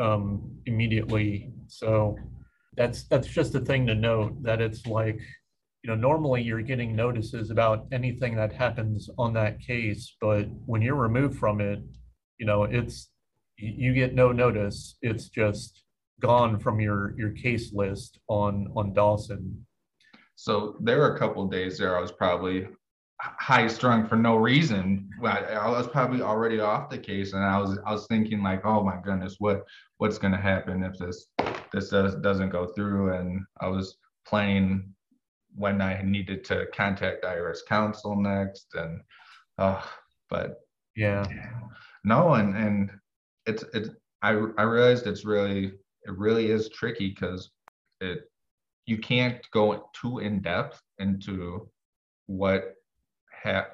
um, 0.00 0.50
immediately. 0.66 1.52
So 1.68 2.16
that's 2.76 3.04
that's 3.04 3.28
just 3.28 3.54
a 3.54 3.60
thing 3.60 3.86
to 3.86 3.94
note 3.94 4.42
that 4.42 4.60
it's 4.60 4.84
like, 4.86 5.20
you 5.82 5.88
know, 5.90 5.94
normally 5.94 6.42
you're 6.42 6.68
getting 6.72 6.96
notices 6.96 7.52
about 7.52 7.86
anything 7.92 8.34
that 8.34 8.52
happens 8.52 9.08
on 9.16 9.32
that 9.34 9.60
case, 9.60 10.16
but 10.20 10.46
when 10.66 10.82
you're 10.82 11.06
removed 11.08 11.38
from 11.38 11.60
it, 11.60 11.78
you 12.38 12.46
know, 12.46 12.64
it's 12.64 13.10
you 13.56 13.94
get 13.94 14.12
no 14.12 14.32
notice. 14.32 14.96
It's 15.02 15.28
just 15.28 15.84
gone 16.20 16.58
from 16.58 16.80
your 16.80 17.14
your 17.16 17.30
case 17.30 17.72
list 17.72 18.18
on 18.28 18.66
on 18.74 18.92
Dawson? 18.92 19.64
So 20.34 20.76
there 20.80 20.98
were 20.98 21.14
a 21.14 21.18
couple 21.18 21.46
days 21.46 21.78
there 21.78 21.96
I 21.96 22.00
was 22.00 22.10
probably 22.10 22.66
high 23.20 23.66
strung 23.66 24.06
for 24.06 24.16
no 24.16 24.36
reason. 24.36 25.10
Well 25.20 25.32
I 25.32 25.68
was 25.68 25.86
probably 25.86 26.22
already 26.22 26.60
off 26.60 26.90
the 26.90 26.98
case, 26.98 27.32
and 27.32 27.42
I 27.42 27.58
was 27.58 27.78
I 27.86 27.92
was 27.92 28.06
thinking 28.06 28.42
like, 28.42 28.64
oh 28.64 28.82
my 28.82 28.98
goodness, 29.02 29.36
what 29.38 29.64
what's 29.98 30.18
gonna 30.18 30.40
happen 30.40 30.82
if 30.82 30.98
this 30.98 31.26
this 31.72 31.88
does, 31.88 32.14
doesn't 32.16 32.50
go 32.50 32.66
through? 32.66 33.14
And 33.14 33.44
I 33.60 33.68
was 33.68 33.96
planning 34.26 34.94
when 35.54 35.80
I 35.80 36.02
needed 36.02 36.44
to 36.44 36.66
contact 36.74 37.24
IRS 37.24 37.58
counsel 37.68 38.16
next, 38.16 38.66
and 38.74 39.00
uh, 39.58 39.82
but 40.28 40.60
yeah, 40.96 41.24
no, 42.04 42.34
and 42.34 42.56
and 42.56 42.90
it's 43.46 43.64
it's 43.72 43.90
I 44.22 44.30
I 44.58 44.62
realized 44.62 45.06
it's 45.06 45.24
really 45.24 45.66
it 46.02 46.18
really 46.18 46.50
is 46.50 46.68
tricky 46.70 47.10
because 47.10 47.50
it 48.00 48.30
you 48.86 48.98
can't 48.98 49.38
go 49.52 49.88
too 49.94 50.18
in 50.18 50.42
depth 50.42 50.80
into 50.98 51.68
what 52.26 52.74
ha- 53.44 53.68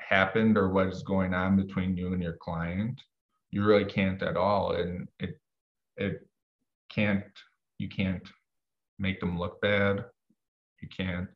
happened 0.00 0.56
or 0.56 0.68
what 0.68 0.88
is 0.88 1.02
going 1.02 1.34
on 1.34 1.56
between 1.56 1.96
you 1.96 2.12
and 2.12 2.22
your 2.22 2.36
client. 2.36 3.00
you 3.50 3.64
really 3.64 3.84
can't 3.84 4.22
at 4.22 4.36
all. 4.36 4.72
And 4.72 5.08
it, 5.20 5.38
it 5.96 6.26
can't, 6.90 7.24
you 7.78 7.88
can't 7.88 8.28
make 8.98 9.20
them 9.20 9.38
look 9.38 9.60
bad. 9.60 10.04
You 10.82 10.88
can't, 10.88 11.28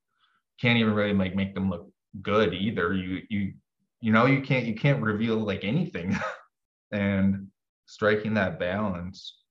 can't 0.61 0.79
even 0.79 0.95
really 0.95 1.15
like 1.15 1.35
make 1.35 1.55
them 1.55 1.71
look 1.71 1.89
good 2.23 2.55
either. 2.55 2.93
You, 2.93 3.23
you, 3.31 3.53
you 4.01 4.13
know, 4.13 4.27
you 4.27 4.43
can't, 4.43 4.67
you 4.67 4.75
can't 4.75 5.03
reveal 5.03 5.37
like 5.37 5.65
anything. 5.65 6.17
and 6.93 7.47
striking 7.87 8.35
that 8.35 8.59
balance 8.59 9.43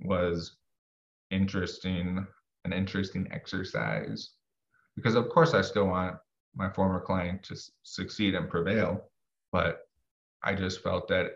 was 0.00 0.56
interesting, 1.30 2.26
an 2.64 2.72
interesting 2.72 3.28
exercise 3.30 4.30
because 4.96 5.14
of 5.14 5.28
course 5.28 5.54
I 5.54 5.60
still 5.60 5.86
want 5.86 6.16
my 6.56 6.70
former 6.70 7.00
client 7.00 7.42
to 7.44 7.56
succeed 7.82 8.34
and 8.34 8.48
prevail, 8.48 9.10
but 9.52 9.80
I 10.42 10.54
just 10.54 10.82
felt 10.82 11.08
that 11.08 11.32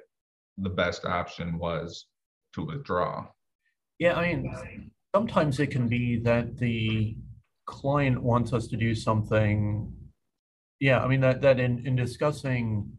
the 0.58 0.70
best 0.70 1.04
option 1.04 1.58
was 1.58 2.06
to 2.54 2.64
withdraw. 2.64 3.26
Yeah, 3.98 4.14
I 4.14 4.34
mean, 4.34 4.90
sometimes 5.14 5.60
it 5.60 5.70
can 5.70 5.88
be 5.88 6.18
that 6.20 6.56
the 6.58 7.16
client 7.66 8.22
wants 8.22 8.52
us 8.52 8.66
to 8.68 8.76
do 8.76 8.94
something. 8.94 9.92
Yeah, 10.80 11.00
I 11.00 11.08
mean 11.08 11.20
that 11.20 11.42
that 11.42 11.60
in 11.60 11.86
in 11.86 11.96
discussing 11.96 12.90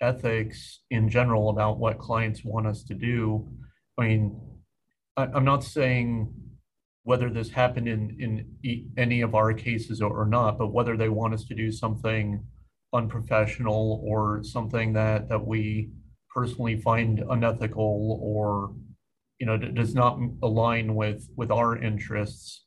ethics 0.00 0.80
in 0.90 1.08
general 1.08 1.50
about 1.50 1.78
what 1.78 1.98
clients 1.98 2.44
want 2.44 2.66
us 2.66 2.82
to 2.84 2.94
do, 2.94 3.48
I 3.98 4.08
mean, 4.08 4.40
I, 5.16 5.26
I'm 5.26 5.44
not 5.44 5.62
saying 5.62 6.32
whether 7.04 7.30
this 7.30 7.50
happened 7.50 7.88
in 7.88 8.16
in 8.64 8.90
any 8.96 9.20
of 9.22 9.34
our 9.34 9.52
cases 9.52 10.00
or, 10.02 10.26
not, 10.26 10.58
but 10.58 10.72
whether 10.72 10.96
they 10.96 11.08
want 11.08 11.34
us 11.34 11.44
to 11.44 11.54
do 11.54 11.72
something 11.72 12.44
unprofessional 12.92 14.00
or 14.04 14.42
something 14.42 14.92
that 14.92 15.28
that 15.28 15.46
we 15.46 15.90
personally 16.34 16.76
find 16.76 17.22
unethical 17.30 18.18
or 18.22 18.74
you 19.38 19.46
know 19.46 19.56
does 19.56 19.94
not 19.94 20.18
align 20.42 20.94
with 20.94 21.28
with 21.36 21.50
our 21.50 21.76
interests. 21.78 22.66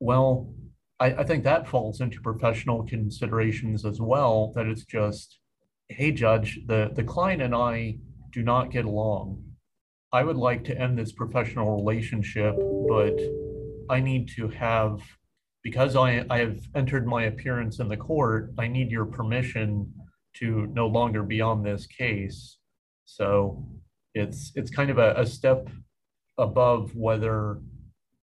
Well 0.00 0.52
I, 1.00 1.06
I 1.06 1.24
think 1.24 1.44
that 1.44 1.68
falls 1.68 2.00
into 2.00 2.20
professional 2.20 2.82
considerations 2.84 3.84
as 3.84 4.00
well 4.00 4.52
that 4.56 4.66
it's 4.66 4.84
just 4.84 5.38
hey 5.88 6.10
judge 6.12 6.60
the 6.66 6.90
the 6.94 7.04
client 7.04 7.42
and 7.42 7.54
i 7.54 7.98
do 8.30 8.42
not 8.42 8.70
get 8.70 8.84
along. 8.84 9.42
I 10.12 10.22
would 10.22 10.36
like 10.36 10.64
to 10.64 10.78
end 10.78 10.98
this 10.98 11.12
professional 11.12 11.76
relationship 11.76 12.54
but 12.88 13.18
i 13.90 14.00
need 14.00 14.28
to 14.28 14.48
have 14.48 15.00
because 15.64 15.96
I, 15.96 16.24
I 16.30 16.38
have 16.38 16.60
entered 16.74 17.06
my 17.06 17.24
appearance 17.24 17.78
in 17.80 17.88
the 17.88 17.96
court 17.96 18.52
i 18.58 18.66
need 18.66 18.90
your 18.90 19.06
permission 19.06 19.92
to 20.38 20.66
no 20.72 20.86
longer 20.86 21.22
be 21.22 21.40
on 21.40 21.62
this 21.62 21.86
case. 21.86 22.58
So 23.04 23.66
it's 24.14 24.52
it's 24.54 24.70
kind 24.70 24.90
of 24.90 24.98
a, 24.98 25.14
a 25.16 25.26
step 25.26 25.68
above 26.38 26.94
whether 26.94 27.60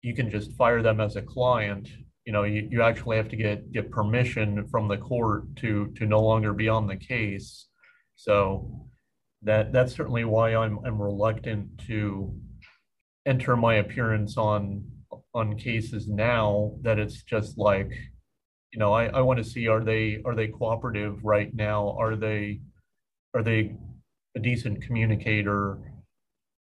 you 0.03 0.15
can 0.15 0.31
just 0.31 0.53
fire 0.53 0.83
them 0.83 1.01
as 1.01 1.17
a 1.17 1.23
client. 1.23 1.89
You 2.25 2.33
know 2.33 2.45
you, 2.45 2.69
you 2.71 2.83
actually 2.83 3.17
have 3.17 3.29
to 3.31 3.37
get 3.37 3.73
get 3.73 3.91
permission 3.91 4.67
from 4.69 4.89
the 4.89 4.97
court 4.97 5.57
to 5.57 5.93
to 5.97 6.07
no 6.07 6.21
longer 6.21 6.53
be 6.53 6.69
on 6.69 6.87
the 6.87 6.97
case. 6.97 7.67
So 8.17 8.87
that 9.43 9.73
that's 9.73 9.95
certainly 9.95 10.25
why 10.25 10.57
i'm 10.57 10.81
i'm 10.85 11.01
reluctant 11.01 11.79
to 11.87 12.35
enter 13.25 13.57
my 13.57 13.77
appearance 13.77 14.37
on 14.37 14.83
on 15.35 15.57
cases 15.57 16.09
now 16.09 16.73
that 16.83 16.99
it's 16.99 17.23
just 17.23 17.59
like 17.59 17.91
you 18.73 18.79
know 18.79 18.93
i 18.93 19.07
i 19.07 19.21
want 19.21 19.39
to 19.39 19.45
see 19.45 19.69
are 19.69 19.85
they 19.85 20.21
are 20.25 20.35
they 20.35 20.49
cooperative 20.49 21.25
right 21.25 21.55
now? 21.55 21.97
Are 21.99 22.17
they 22.17 22.61
are 23.35 23.43
they 23.43 23.77
a 24.37 24.41
decent 24.41 24.83
communicator? 24.83 25.79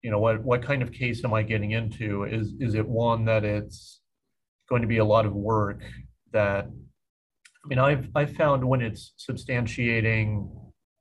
You 0.02 0.12
know 0.12 0.20
what 0.20 0.44
what 0.44 0.62
kind 0.64 0.82
of 0.82 0.92
case 0.92 1.24
am 1.24 1.34
i 1.34 1.44
getting 1.44 1.72
into? 1.72 2.24
Is 2.24 2.54
is 2.60 2.76
it 2.76 2.88
one 2.88 3.26
that 3.26 3.44
it's 3.44 4.02
going 4.70 4.82
to 4.82 4.88
be 4.88 4.98
a 4.98 5.06
lot 5.06 5.26
of 5.26 5.34
work 5.34 5.82
that 6.32 6.66
i 7.64 7.68
mean 7.68 7.80
i've 7.80 8.10
i've 8.16 8.34
found 8.34 8.64
when 8.64 8.82
it's 8.82 9.14
substantiating 9.18 10.50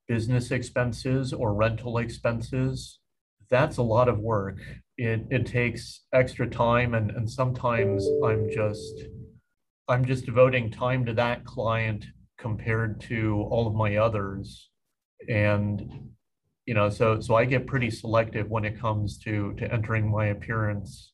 business 0.07 0.51
expenses 0.51 1.33
or 1.33 1.55
rental 1.55 1.99
expenses 1.99 2.99
that's 3.51 3.79
a 3.79 3.83
lot 3.83 4.09
of 4.09 4.19
work 4.19 4.59
it 4.97 5.27
it 5.31 5.47
takes 5.47 6.03
extra 6.13 6.49
time 6.49 6.95
and 6.95 7.11
and 7.11 7.29
sometimes 7.29 8.09
i'm 8.25 8.49
just 8.51 9.05
i'm 9.89 10.05
just 10.05 10.25
devoting 10.25 10.71
time 10.71 11.05
to 11.05 11.13
that 11.13 11.45
client 11.45 12.05
compared 12.45 13.01
to 13.01 13.41
all 13.51 13.67
of 13.67 13.75
my 13.75 13.97
others. 13.97 14.71
And 15.29 16.11
you 16.67 16.75
know 16.75 16.89
so 16.89 17.21
so 17.21 17.35
i 17.35 17.45
get 17.45 17.67
pretty 17.67 17.91
selective 17.91 18.49
when 18.51 18.65
it 18.65 18.79
comes 18.79 19.19
to 19.19 19.55
to 19.55 19.71
entering 19.73 20.11
my 20.11 20.27
appearance 20.27 21.13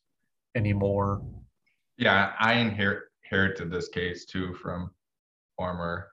anymore. 0.55 1.21
Yeah 1.97 2.33
i 2.39 2.53
inherit 2.53 3.03
inherited 3.23 3.71
this 3.71 3.87
case 3.87 4.25
too 4.25 4.53
from 4.55 4.91
former 5.57 6.07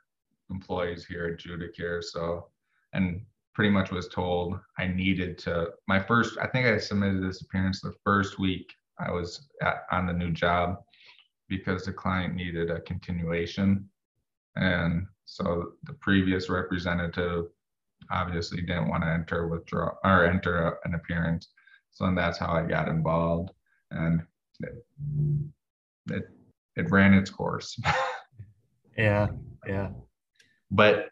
employees 0.50 1.04
here 1.04 1.26
at 1.26 1.40
judicare 1.44 2.02
so 2.02 2.48
and 2.92 3.22
pretty 3.58 3.70
much 3.70 3.90
was 3.90 4.06
told 4.08 4.58
i 4.78 4.86
needed 4.86 5.36
to 5.36 5.66
my 5.88 5.98
first 5.98 6.38
i 6.38 6.46
think 6.46 6.64
i 6.66 6.78
submitted 6.78 7.22
this 7.22 7.42
appearance 7.42 7.80
the 7.80 7.94
first 8.04 8.38
week 8.38 8.72
i 9.00 9.10
was 9.10 9.48
at, 9.62 9.82
on 9.90 10.06
the 10.06 10.12
new 10.12 10.30
job 10.30 10.76
because 11.48 11.84
the 11.84 11.92
client 11.92 12.36
needed 12.36 12.70
a 12.70 12.80
continuation 12.82 13.84
and 14.54 15.06
so 15.24 15.72
the 15.84 15.92
previous 15.94 16.48
representative 16.48 17.46
obviously 18.10 18.60
didn't 18.62 18.88
want 18.88 19.02
to 19.02 19.08
enter 19.08 19.46
withdraw 19.46 19.90
or 20.04 20.24
enter 20.24 20.78
an 20.84 20.94
appearance. 20.94 21.48
So 21.90 22.06
and 22.06 22.16
that's 22.16 22.38
how 22.38 22.52
I 22.52 22.62
got 22.62 22.88
involved, 22.88 23.50
and 23.90 24.22
it 24.60 24.84
it, 26.10 26.28
it 26.76 26.90
ran 26.90 27.14
its 27.14 27.30
course. 27.30 27.78
yeah, 28.96 29.28
yeah. 29.66 29.90
But 30.70 31.10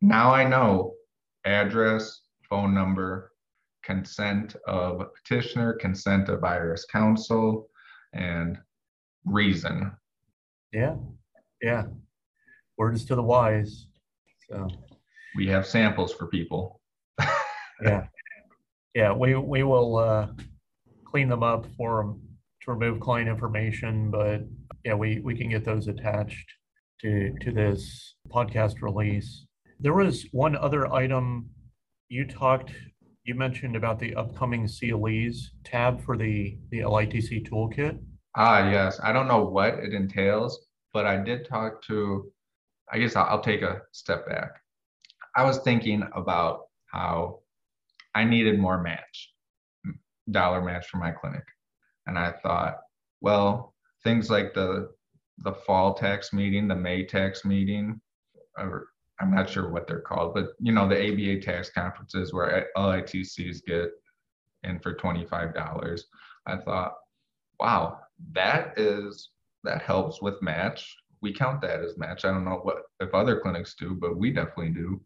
now 0.00 0.32
I 0.32 0.44
know 0.44 0.94
address, 1.44 2.20
phone 2.48 2.74
number, 2.74 3.32
consent 3.84 4.56
of 4.66 5.02
petitioner, 5.14 5.74
consent 5.74 6.28
of 6.28 6.40
IRS 6.40 6.82
counsel, 6.90 7.68
and 8.12 8.58
reason. 9.24 9.92
Yeah, 10.72 10.96
yeah. 11.62 11.84
Words 12.78 13.04
to 13.06 13.14
the 13.14 13.22
wise. 13.22 13.86
So 14.48 14.68
we 15.36 15.46
have 15.48 15.66
samples 15.66 16.12
for 16.12 16.26
people. 16.26 16.80
yeah, 17.82 18.06
yeah. 18.94 19.12
We 19.12 19.34
we 19.36 19.62
will 19.62 19.96
uh, 19.96 20.28
clean 21.04 21.28
them 21.28 21.42
up 21.42 21.66
for 21.76 22.02
them 22.02 22.22
to 22.62 22.72
remove 22.72 23.00
client 23.00 23.28
information, 23.28 24.10
but 24.10 24.42
yeah, 24.84 24.94
we 24.94 25.20
we 25.20 25.36
can 25.36 25.50
get 25.50 25.64
those 25.64 25.88
attached 25.88 26.48
to 27.00 27.34
to 27.40 27.52
this 27.52 28.14
podcast 28.28 28.82
release. 28.82 29.46
There 29.82 29.94
was 29.94 30.26
one 30.32 30.56
other 30.56 30.92
item 30.92 31.48
you 32.10 32.26
talked. 32.26 32.70
You 33.24 33.34
mentioned 33.34 33.76
about 33.76 33.98
the 33.98 34.14
upcoming 34.14 34.68
CLEs 34.68 35.52
tab 35.64 36.04
for 36.04 36.18
the 36.18 36.58
the 36.70 36.80
LITC 36.80 37.48
toolkit. 37.48 37.98
Ah, 38.36 38.70
yes. 38.70 39.00
I 39.02 39.12
don't 39.12 39.26
know 39.26 39.42
what 39.42 39.74
it 39.74 39.94
entails, 39.94 40.66
but 40.92 41.06
I 41.06 41.16
did 41.16 41.48
talk 41.48 41.82
to. 41.84 42.30
I 42.92 42.98
guess 42.98 43.16
I'll, 43.16 43.24
I'll 43.24 43.40
take 43.42 43.62
a 43.62 43.80
step 43.92 44.28
back. 44.28 44.50
I 45.34 45.44
was 45.44 45.58
thinking 45.58 46.02
about 46.14 46.66
how 46.92 47.38
I 48.14 48.24
needed 48.24 48.58
more 48.58 48.82
match, 48.82 49.32
dollar 50.30 50.60
match 50.60 50.88
for 50.88 50.98
my 50.98 51.10
clinic. 51.10 51.44
And 52.06 52.18
I 52.18 52.32
thought, 52.42 52.78
well, 53.22 53.74
things 54.04 54.28
like 54.28 54.52
the 54.52 54.90
the 55.38 55.54
fall 55.54 55.94
tax 55.94 56.34
meeting, 56.34 56.68
the 56.68 56.76
May 56.76 57.06
tax 57.06 57.46
meeting, 57.46 57.98
or 58.58 58.88
I'm 59.20 59.34
not 59.34 59.50
sure 59.50 59.70
what 59.70 59.86
they're 59.86 60.00
called, 60.00 60.34
but 60.34 60.48
you 60.60 60.72
know, 60.72 60.88
the 60.88 60.96
ABA 60.96 61.42
tax 61.42 61.70
conferences 61.70 62.32
where 62.32 62.68
LITCs 62.76 63.64
get 63.66 63.90
in 64.64 64.78
for 64.80 64.94
$25. 64.94 66.00
I 66.46 66.56
thought, 66.56 66.94
wow, 67.58 67.98
that 68.32 68.78
is 68.78 69.30
that 69.64 69.82
helps 69.82 70.22
with 70.22 70.40
match. 70.42 70.96
We 71.20 71.34
count 71.34 71.60
that 71.60 71.80
as 71.80 71.98
match. 71.98 72.24
I 72.24 72.30
don't 72.30 72.46
know 72.46 72.60
what 72.62 72.82
if 72.98 73.14
other 73.14 73.40
clinics 73.40 73.74
do, 73.74 73.94
but 73.94 74.16
we 74.16 74.30
definitely 74.30 74.70
do. 74.70 75.00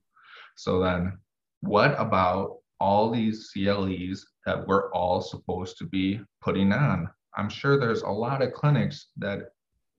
So 0.54 0.80
then 0.80 1.18
what 1.60 1.98
about 1.98 2.58
all 2.78 3.10
these 3.10 3.50
CLEs 3.52 4.24
that 4.46 4.66
we're 4.66 4.92
all 4.92 5.20
supposed 5.20 5.78
to 5.78 5.86
be 5.86 6.20
putting 6.40 6.72
on? 6.72 7.10
I'm 7.36 7.48
sure 7.48 7.78
there's 7.78 8.02
a 8.02 8.08
lot 8.08 8.42
of 8.42 8.52
clinics 8.52 9.08
that 9.16 9.50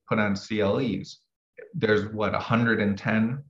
put 0.08 0.20
on 0.20 0.36
CLEs. 0.36 1.20
There's 1.74 2.14
what 2.14 2.32
110 2.32 3.44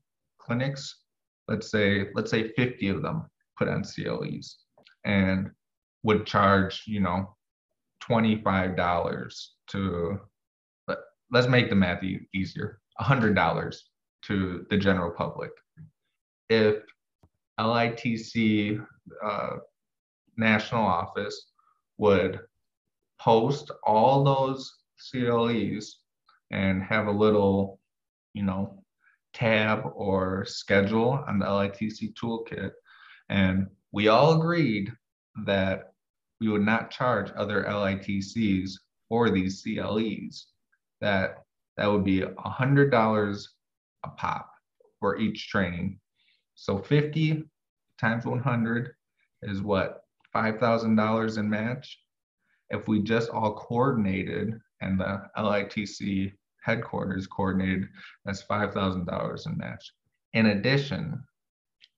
clinics. 0.45 1.03
Let's 1.47 1.69
say 1.69 2.07
let's 2.15 2.31
say 2.31 2.51
50 2.53 2.89
of 2.89 3.01
them 3.01 3.25
put 3.57 3.67
on 3.67 3.83
CLEs 3.83 4.57
and 5.05 5.51
would 6.03 6.25
charge, 6.25 6.83
you 6.85 6.99
know, 6.99 7.35
$25 8.03 9.47
to 9.67 10.19
let, 10.87 10.97
let's 11.31 11.47
make 11.47 11.69
the 11.69 11.75
math 11.75 12.03
e- 12.03 12.27
easier. 12.33 12.79
$100 13.01 13.77
to 14.23 14.65
the 14.69 14.77
general 14.77 15.11
public. 15.11 15.51
If 16.49 16.83
LITC 17.59 18.85
uh, 19.23 19.49
national 20.37 20.83
office 20.83 21.51
would 21.97 22.39
post 23.19 23.71
all 23.83 24.23
those 24.23 24.77
CLEs 25.11 25.99
and 26.51 26.83
have 26.83 27.07
a 27.07 27.11
little, 27.11 27.79
you 28.33 28.43
know, 28.43 28.83
tab 29.35 29.83
or 29.95 30.45
schedule 30.45 31.23
on 31.27 31.37
the 31.37 31.45
LITC 31.45 32.13
toolkit. 32.13 32.71
And 33.29 33.67
we 33.91 34.07
all 34.07 34.39
agreed 34.39 34.91
that 35.45 35.91
we 36.39 36.47
would 36.47 36.65
not 36.65 36.89
charge 36.89 37.31
other 37.35 37.65
LITCs 37.65 38.71
for 39.09 39.29
these 39.29 39.61
CLEs, 39.61 40.47
that 41.01 41.43
that 41.77 41.91
would 41.91 42.05
be 42.05 42.21
$100 42.21 43.47
a 44.03 44.09
pop 44.09 44.49
for 44.99 45.17
each 45.17 45.49
training. 45.49 45.99
So 46.55 46.77
50 46.77 47.43
times 47.99 48.25
100 48.25 48.93
is 49.41 49.61
what, 49.61 50.01
$5,000 50.33 51.37
in 51.37 51.49
match? 51.49 51.99
If 52.69 52.87
we 52.87 53.01
just 53.01 53.29
all 53.29 53.55
coordinated 53.55 54.59
and 54.81 54.99
the 54.99 55.23
LITC 55.37 56.33
headquarters 56.65 57.27
coordinated, 57.27 57.87
that's 58.25 58.43
$5,000 58.43 59.45
in 59.45 59.57
match. 59.57 59.91
In 60.33 60.47
addition, 60.47 61.23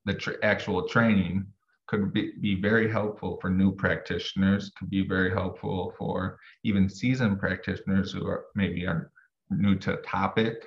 the 0.06 0.13
tr 0.13 0.32
actual 0.43 0.88
training 0.88 1.45
could 1.88 2.13
be, 2.13 2.34
be 2.41 2.56
very 2.62 2.91
helpful 2.91 3.38
for 3.41 3.49
new 3.49 3.73
practitioners, 3.73 4.71
could 4.77 4.89
be 4.89 5.08
very 5.08 5.32
helpful 5.32 5.93
for 5.97 6.38
even 6.63 6.89
seasoned 6.89 7.39
practitioners 7.39 8.12
who 8.12 8.27
are 8.27 8.45
maybe 8.56 8.86
are 8.86 9.12
new 9.49 9.75
to 9.75 9.97
topic. 9.97 10.65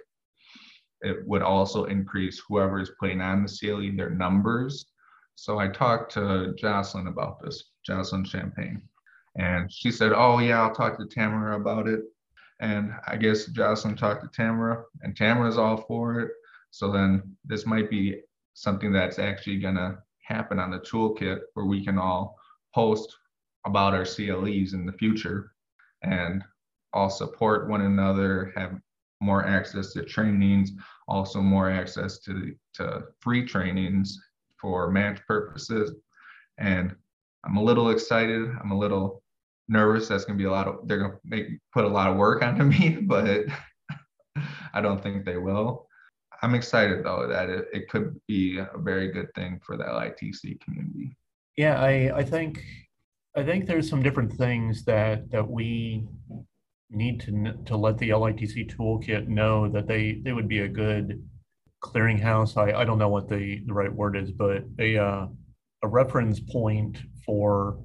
It 1.03 1.27
would 1.27 1.43
also 1.43 1.85
increase 1.85 2.43
whoever 2.49 2.81
is 2.81 2.93
putting 2.99 3.21
on 3.21 3.45
the 3.45 3.49
CLE, 3.49 3.97
their 3.97 4.11
numbers. 4.11 4.87
So 5.35 5.59
I 5.59 5.69
talked 5.69 6.13
to 6.13 6.55
Jocelyn 6.57 7.07
about 7.07 7.41
this, 7.43 7.65
Jocelyn 7.85 8.25
Champagne. 8.25 8.83
And 9.39 9.73
she 9.73 9.91
said, 9.91 10.13
Oh, 10.13 10.39
yeah, 10.39 10.61
I'll 10.61 10.75
talk 10.75 10.99
to 10.99 11.07
Tamara 11.07 11.59
about 11.59 11.87
it. 11.87 12.01
And 12.61 12.93
I 13.07 13.17
guess 13.17 13.47
Jocelyn 13.47 13.97
talked 13.97 14.23
to 14.23 14.29
Tamara, 14.29 14.85
and 15.03 15.17
Tamara's 15.17 15.57
all 15.57 15.79
for 15.79 16.21
it. 16.21 16.31
So 16.71 16.93
then 16.93 17.37
this 17.45 17.67
might 17.67 17.91
be 17.91 18.21
something 18.55 18.93
that's 18.93 19.19
actually 19.19 19.59
going 19.61 19.77
to 19.77 19.99
happen 20.23 20.59
on 20.59 20.71
the 20.71 20.79
toolkit 20.81 21.41
where 21.55 21.67
we 21.67 21.85
can 21.85 21.99
all 21.99 22.37
post 22.75 23.17
about 23.67 23.95
our 23.95 24.05
CLEs 24.05 24.75
in 24.75 24.87
the 24.87 24.93
future 24.93 25.53
and 26.03 26.45
all 26.93 27.11
support 27.11 27.69
one 27.69 27.83
another, 27.83 28.53
have 28.57 28.79
more 29.21 29.47
access 29.47 29.93
to 29.93 30.05
trainings, 30.05 30.73
also 31.09 31.41
more 31.41 31.71
access 31.71 32.19
to, 32.21 32.55
to 32.75 33.05
free 33.21 33.45
trainings 33.45 34.19
for 34.61 34.91
match 34.91 35.21
purposes. 35.27 35.93
And 36.59 36.95
I'm 37.45 37.57
a 37.57 37.63
little 37.63 37.91
excited. 37.91 38.51
I'm 38.63 38.71
a 38.71 38.79
little 38.79 39.23
nervous. 39.71 40.09
That's 40.09 40.25
gonna 40.25 40.39
be 40.39 40.45
a 40.45 40.51
lot 40.51 40.69
of 40.69 40.87
they're 40.87 40.99
gonna 40.99 41.19
make 41.25 41.47
put 41.73 41.85
a 41.85 41.89
lot 41.89 42.11
of 42.11 42.17
work 42.17 42.43
onto 42.43 42.65
me, 42.79 42.99
but 43.01 43.45
I 44.75 44.81
don't 44.81 45.03
think 45.03 45.25
they 45.25 45.39
will. 45.39 45.87
I'm 46.43 46.55
excited 46.55 47.05
though 47.05 47.27
that 47.29 47.49
it, 47.49 47.67
it 47.73 47.89
could 47.89 48.21
be 48.27 48.59
a 48.59 48.79
very 48.79 49.13
good 49.13 49.33
thing 49.35 49.61
for 49.65 49.77
the 49.77 49.85
LITC 49.85 50.61
community. 50.61 51.17
Yeah, 51.57 51.81
I, 51.81 52.13
I 52.17 52.25
think 52.25 52.63
I 53.37 53.43
think 53.43 53.67
there's 53.67 53.89
some 53.89 54.03
different 54.03 54.33
things 54.33 54.85
that 54.85 55.31
that 55.31 55.49
we 55.49 56.07
need 56.91 57.21
to 57.21 57.55
to 57.67 57.77
let 57.77 57.99
the 57.99 58.11
LITC 58.11 58.75
toolkit 58.75 59.29
know 59.29 59.69
that 59.69 59.87
they 59.87 60.21
they 60.25 60.33
would 60.33 60.49
be 60.49 60.61
a 60.61 60.69
good 60.69 61.23
clearinghouse. 61.83 62.57
I, 62.57 62.81
I 62.81 62.85
don't 62.85 62.99
know 62.99 63.09
what 63.09 63.29
the, 63.29 63.63
the 63.67 63.73
right 63.73 63.93
word 63.93 64.17
is, 64.17 64.31
but 64.31 64.65
a 64.79 64.99
uh, 64.99 65.27
a 65.83 65.89
reference 65.89 66.41
point 66.41 66.99
for 67.25 67.79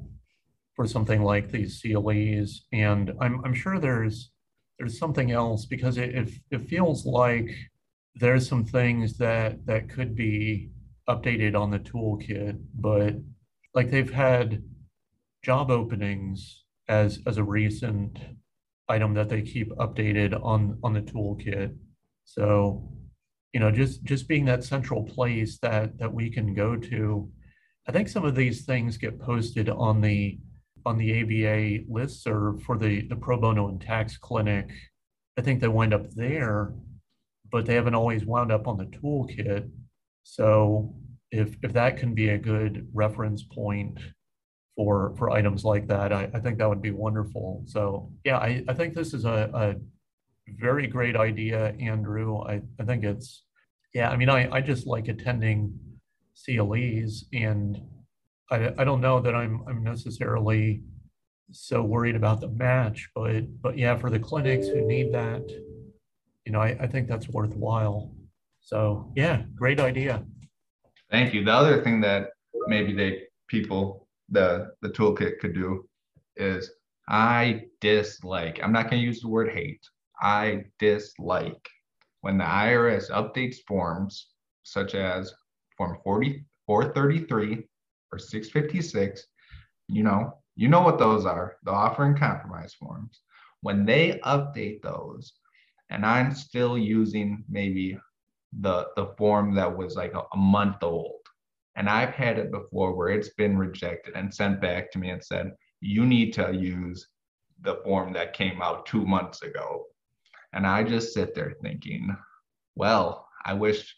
for 0.76 0.88
something 0.88 1.24
like 1.24 1.52
these 1.52 1.82
CLEs. 1.82 2.66
And 2.74 3.14
I'm 3.22 3.44
I'm 3.46 3.54
sure 3.54 3.80
there's 3.80 4.32
there's 4.78 5.00
something 5.00 5.32
else 5.32 5.66
because 5.66 5.98
it, 5.98 6.14
it, 6.16 6.30
it 6.52 6.68
feels 6.68 7.06
like 7.06 7.50
there's 8.16 8.48
some 8.48 8.66
things 8.66 9.18
that 9.18 9.66
that 9.66 9.90
could 9.90 10.16
be 10.16 10.70
updated 11.10 11.60
on 11.60 11.72
the 11.72 11.80
toolkit, 11.80 12.60
but 12.76 13.16
like 13.74 13.90
they've 13.90 14.12
had 14.12 14.64
job 15.44 15.70
openings 15.72 16.64
as 16.88 17.20
as 17.28 17.38
a 17.38 17.44
recent 17.44 18.20
item 18.90 19.14
that 19.14 19.30
they 19.30 19.42
keep 19.42 19.70
updated 19.78 20.40
on 20.44 20.78
on 20.84 20.94
the 20.94 21.02
toolkit. 21.02 21.76
So, 22.26 22.90
you 23.54 23.60
know, 23.60 23.72
just 23.72 24.04
just 24.04 24.28
being 24.28 24.46
that 24.46 24.64
central 24.64 25.04
place 25.04 25.58
that 25.60 25.98
that 26.00 26.14
we 26.14 26.30
can 26.30 26.54
go 26.54 26.76
to. 26.76 27.30
I 27.88 27.92
think 27.92 28.10
some 28.10 28.26
of 28.26 28.34
these 28.34 28.66
things 28.66 28.98
get 28.98 29.20
posted 29.20 29.70
on 29.70 30.02
the 30.02 30.40
on 30.86 30.98
the 30.98 31.22
ABA 31.22 31.86
listserv 31.92 32.62
for 32.64 32.78
the 32.78 33.08
the 33.08 33.16
pro 33.16 33.38
bono 33.38 33.68
and 33.70 33.82
tax 33.82 34.18
clinic. 34.18 34.70
I 35.38 35.42
think 35.42 35.60
they 35.60 35.68
wind 35.68 35.94
up 35.94 36.10
there, 36.12 36.74
but 37.52 37.66
they 37.66 37.76
haven't 37.76 37.96
always 37.96 38.26
wound 38.26 38.52
up 38.52 38.68
on 38.68 38.78
the 38.78 38.86
toolkit. 38.86 39.70
So 40.24 40.96
if 41.32 41.56
if 41.64 41.74
that 41.74 41.98
can 41.98 42.14
be 42.14 42.30
a 42.30 42.38
good 42.38 42.88
reference 42.94 43.44
point 43.44 44.00
for 44.76 45.14
for 45.18 45.32
items 45.32 45.64
like 45.64 45.88
that, 45.88 46.14
I, 46.14 46.30
I 46.34 46.40
think 46.40 46.58
that 46.58 46.70
would 46.70 46.82
be 46.82 46.92
wonderful. 46.92 47.64
So 47.66 48.12
yeah, 48.24 48.38
I, 48.38 48.64
I 48.68 48.74
think 48.74 48.94
this 48.94 49.14
is 49.14 49.26
a, 49.26 49.50
a 49.54 49.76
very 50.60 50.88
great 50.88 51.16
idea, 51.16 51.74
Andrew. 51.80 52.40
I, 52.40 52.62
I 52.80 52.84
think 52.86 53.04
it's 53.04 53.44
yeah, 53.94 54.10
I 54.10 54.18
mean 54.18 54.30
I, 54.30 54.50
I 54.52 54.62
just 54.62 54.86
like 54.88 55.08
attending 55.08 55.80
CLEs 56.36 57.26
and 57.34 57.82
I, 58.52 58.74
I 58.78 58.84
don't 58.84 59.02
know 59.02 59.20
that 59.20 59.36
I'm 59.36 59.64
I'm 59.68 59.84
necessarily 59.84 60.82
so 61.52 61.82
worried 61.84 62.16
about 62.16 62.42
the 62.42 62.50
match, 62.50 63.10
but 63.16 63.62
but 63.62 63.78
yeah, 63.78 63.98
for 63.98 64.10
the 64.10 64.20
clinics 64.20 64.68
who 64.68 64.86
need 64.86 65.14
that, 65.14 65.50
you 66.46 66.52
know, 66.52 66.62
I, 66.62 66.78
I 66.80 66.88
think 66.88 67.08
that's 67.08 67.30
worthwhile. 67.30 68.12
So 68.62 69.12
yeah, 69.16 69.44
great 69.56 69.80
idea. 69.80 70.24
Thank 71.12 71.34
you. 71.34 71.44
The 71.44 71.54
other 71.54 71.84
thing 71.84 72.02
that 72.02 72.30
maybe 72.68 72.94
they 72.94 73.24
people 73.48 74.08
the 74.30 74.72
the 74.82 74.90
toolkit 74.90 75.40
could 75.40 75.54
do 75.54 75.88
is 76.36 76.72
I 77.08 77.66
dislike. 77.82 78.60
I'm 78.64 78.72
not 78.72 78.90
going 78.90 79.02
to 79.02 79.06
use 79.06 79.22
the 79.22 79.28
word 79.28 79.52
hate. 79.52 79.82
I 80.20 80.66
dislike 80.80 81.70
when 82.22 82.38
the 82.38 82.44
IRS 82.44 83.12
updates 83.12 83.58
forms 83.68 84.30
such 84.64 84.96
as 84.96 85.32
Form 85.78 85.98
40 86.04 86.44
433 86.66 87.68
or 88.16 88.20
656. 88.20 89.28
You 89.88 90.04
know, 90.04 90.38
you 90.56 90.68
know 90.68 90.82
what 90.82 90.98
those 90.98 91.26
are, 91.26 91.58
the 91.64 91.72
offer 91.72 92.06
and 92.06 92.18
compromise 92.18 92.74
forms. 92.74 93.22
When 93.62 93.86
they 93.86 94.20
update 94.24 94.82
those, 94.82 95.34
and 95.90 96.06
I'm 96.06 96.34
still 96.34 96.78
using 96.78 97.44
maybe 97.50 98.00
the 98.62 98.88
the 98.96 99.08
form 99.18 99.54
that 99.56 99.78
was 99.78 99.96
like 99.96 100.14
a, 100.14 100.24
a 100.34 100.38
month 100.38 100.82
old, 100.82 101.22
and 101.76 101.90
I've 101.90 102.14
had 102.14 102.40
it 102.40 102.52
before 102.52 102.96
where 102.96 103.10
it's 103.10 103.34
been 103.34 103.58
rejected 103.58 104.16
and 104.16 104.34
sent 104.34 104.62
back 104.62 104.92
to 104.92 105.00
me 105.00 105.10
and 105.10 105.24
said, 105.24 105.52
you 105.82 106.06
need 106.06 106.34
to 106.34 106.54
use 106.54 107.08
the 107.62 107.76
form 107.84 108.14
that 108.14 108.34
came 108.34 108.62
out 108.62 108.86
two 108.86 109.06
months 109.06 109.42
ago. 109.42 109.86
And 110.54 110.66
I 110.66 110.84
just 110.84 111.14
sit 111.14 111.36
there 111.36 111.54
thinking, 111.62 112.16
well, 112.76 113.28
I 113.44 113.54
wish 113.54 113.96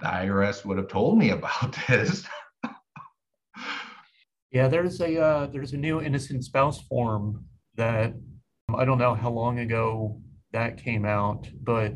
the 0.00 0.06
IRS 0.06 0.64
would 0.64 0.78
have 0.78 0.88
told 0.88 1.18
me 1.18 1.30
about 1.30 1.76
this. 1.88 2.26
Yeah, 4.52 4.68
there's 4.68 5.00
a 5.00 5.18
uh, 5.18 5.46
there's 5.46 5.72
a 5.72 5.78
new 5.78 6.02
innocent 6.02 6.44
spouse 6.44 6.80
form 6.82 7.46
that 7.76 8.12
um, 8.68 8.76
I 8.76 8.84
don't 8.84 8.98
know 8.98 9.14
how 9.14 9.30
long 9.30 9.58
ago 9.60 10.20
that 10.52 10.76
came 10.76 11.06
out, 11.06 11.48
but 11.62 11.94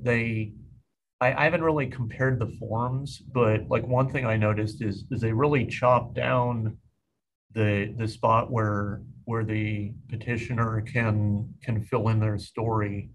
they 0.00 0.52
I, 1.22 1.32
I 1.32 1.44
haven't 1.44 1.62
really 1.62 1.86
compared 1.86 2.38
the 2.38 2.54
forms, 2.58 3.22
but 3.32 3.68
like 3.68 3.86
one 3.86 4.10
thing 4.10 4.26
I 4.26 4.36
noticed 4.36 4.82
is 4.82 5.04
is 5.10 5.22
they 5.22 5.32
really 5.32 5.64
chopped 5.64 6.14
down 6.14 6.76
the 7.54 7.94
the 7.96 8.06
spot 8.06 8.50
where 8.50 9.00
where 9.24 9.44
the 9.44 9.94
petitioner 10.10 10.82
can 10.82 11.54
can 11.62 11.82
fill 11.84 12.08
in 12.08 12.20
their 12.20 12.36
story 12.36 13.08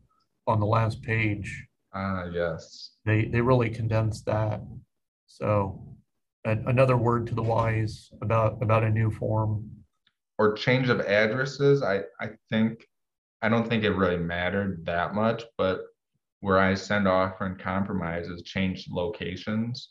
on 0.47 0.60
the 0.60 0.65
last 0.65 1.04
page. 1.04 1.67
Ah, 1.93 2.23
uh, 2.23 2.30
yes. 2.32 2.93
They 3.06 3.25
they 3.25 3.41
really 3.41 3.69
condensed 3.69 4.25
that. 4.25 4.62
So 5.28 5.95
another 6.49 6.97
word 6.97 7.27
to 7.27 7.35
the 7.35 7.43
wise 7.43 8.09
about 8.21 8.62
about 8.62 8.83
a 8.83 8.89
new 8.89 9.12
form. 9.12 9.69
Or 10.38 10.53
change 10.53 10.88
of 10.88 11.01
addresses 11.01 11.83
i 11.83 12.01
i 12.21 12.29
think 12.49 12.88
i 13.41 13.49
don't 13.49 13.67
think 13.67 13.83
it 13.83 13.91
really 13.91 14.17
mattered 14.17 14.85
that 14.85 15.13
much 15.13 15.43
but 15.57 15.81
where 16.39 16.59
i 16.59 16.73
send 16.73 17.09
offer 17.09 17.45
and 17.45 17.59
compromises 17.59 18.41
change 18.43 18.88
locations 18.89 19.89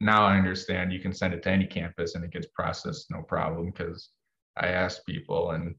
now 0.00 0.24
i 0.24 0.38
understand 0.38 0.90
you 0.90 1.00
can 1.00 1.12
send 1.12 1.34
it 1.34 1.42
to 1.42 1.50
any 1.50 1.66
campus 1.66 2.14
and 2.14 2.24
it 2.24 2.32
gets 2.32 2.46
processed 2.54 3.10
no 3.10 3.22
problem 3.22 3.66
because 3.66 4.08
i 4.56 4.68
asked 4.68 5.04
people 5.04 5.50
and 5.50 5.74